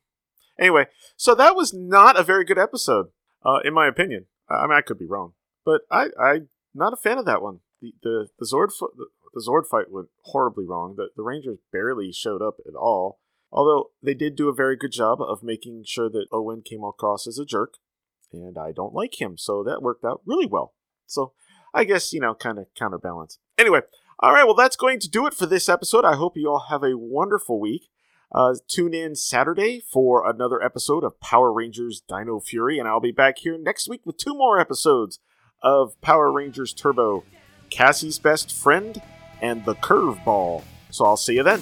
Anyway, 0.60 0.88
so 1.16 1.34
that 1.34 1.56
was 1.56 1.74
not 1.74 2.20
a 2.20 2.24
very 2.24 2.44
good 2.44 2.58
episode, 2.58 3.08
uh, 3.46 3.60
in 3.64 3.74
my 3.74 3.88
opinion. 3.88 4.26
I 4.50 4.64
mean, 4.64 4.78
I 4.78 4.82
could 4.82 5.00
be 5.00 5.06
wrong, 5.06 5.34
but 5.64 5.82
I, 5.90 6.08
I'm 6.22 6.50
not 6.74 6.92
a 6.92 6.98
fan 6.98 7.18
of 7.18 7.26
that 7.26 7.42
one. 7.42 7.60
The 7.82 7.94
the, 8.04 8.28
the 8.40 8.46
Zord 8.46 8.70
the, 8.80 9.08
the 9.34 9.46
Zord 9.48 9.68
fight 9.68 9.90
went 9.90 10.10
horribly 10.24 10.66
wrong. 10.66 10.96
The 10.98 11.10
the 11.16 11.24
Rangers 11.24 11.60
barely 11.72 12.12
showed 12.12 12.42
up 12.42 12.58
at 12.68 12.76
all. 12.76 13.20
Although 13.50 13.92
they 14.04 14.14
did 14.14 14.36
do 14.36 14.50
a 14.50 14.54
very 14.54 14.76
good 14.76 14.92
job 14.92 15.22
of 15.22 15.44
making 15.44 15.84
sure 15.86 16.10
that 16.10 16.28
Owen 16.34 16.62
came 16.62 16.84
across 16.84 17.26
as 17.26 17.40
a 17.40 17.46
jerk, 17.46 17.76
and 18.34 18.58
I 18.58 18.74
don't 18.74 18.94
like 18.94 19.22
him, 19.22 19.38
so 19.38 19.64
that 19.64 19.82
worked 19.82 20.04
out 20.04 20.22
really 20.26 20.48
well. 20.48 20.74
So 21.06 21.32
I 21.74 21.86
guess 21.86 22.12
you 22.12 22.20
know, 22.20 22.34
kind 22.34 22.60
of 22.60 22.68
counterbalance. 22.78 23.40
Anyway, 23.58 23.82
all 24.20 24.34
right. 24.34 24.46
Well, 24.46 24.56
that's 24.56 24.76
going 24.76 25.00
to 25.00 25.10
do 25.10 25.28
it 25.28 25.34
for 25.34 25.46
this 25.46 25.70
episode. 25.70 26.06
I 26.06 26.16
hope 26.16 26.36
you 26.36 26.50
all 26.50 26.66
have 26.70 26.84
a 26.84 26.98
wonderful 26.98 27.60
week. 27.60 27.90
Uh, 28.32 28.56
tune 28.68 28.94
in 28.94 29.16
Saturday 29.16 29.80
for 29.80 30.30
another 30.30 30.62
episode 30.62 31.04
of 31.04 31.20
Power 31.22 31.54
Rangers 31.54 32.02
Dino 32.08 32.40
Fury, 32.40 32.78
and 32.78 32.88
I'll 32.88 33.00
be 33.00 33.12
back 33.12 33.38
here 33.38 33.58
next 33.58 33.88
week 33.88 34.02
with 34.06 34.18
two 34.18 34.34
more 34.34 34.60
episodes 34.60 35.20
of 35.64 36.00
Power 36.02 36.32
Rangers 36.32 36.74
Turbo, 36.74 37.24
Cassie's 37.70 38.20
Best 38.20 38.52
Friend, 38.52 39.02
and 39.42 39.64
The 39.66 39.76
Curveball. 39.76 40.64
So 40.90 41.06
I'll 41.06 41.18
see 41.18 41.36
you 41.36 41.44
then. 41.44 41.62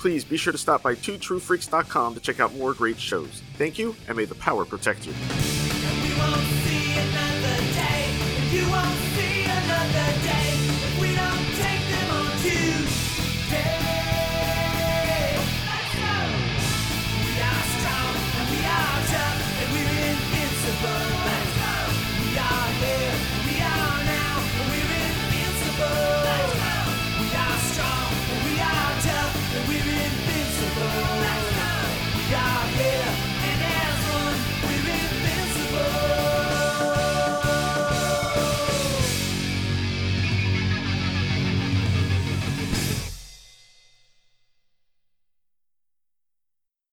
Please 0.01 0.25
be 0.25 0.35
sure 0.35 0.51
to 0.51 0.57
stop 0.57 0.81
by 0.81 0.95
2truefreaks.com 0.95 2.15
to 2.15 2.19
check 2.19 2.39
out 2.39 2.55
more 2.55 2.73
great 2.73 2.99
shows. 2.99 3.43
Thank 3.59 3.77
you, 3.77 3.95
and 4.07 4.17
may 4.17 4.25
the 4.25 4.33
power 4.33 4.65
protect 4.65 5.05
you. 5.05 5.13
you 8.51 9.61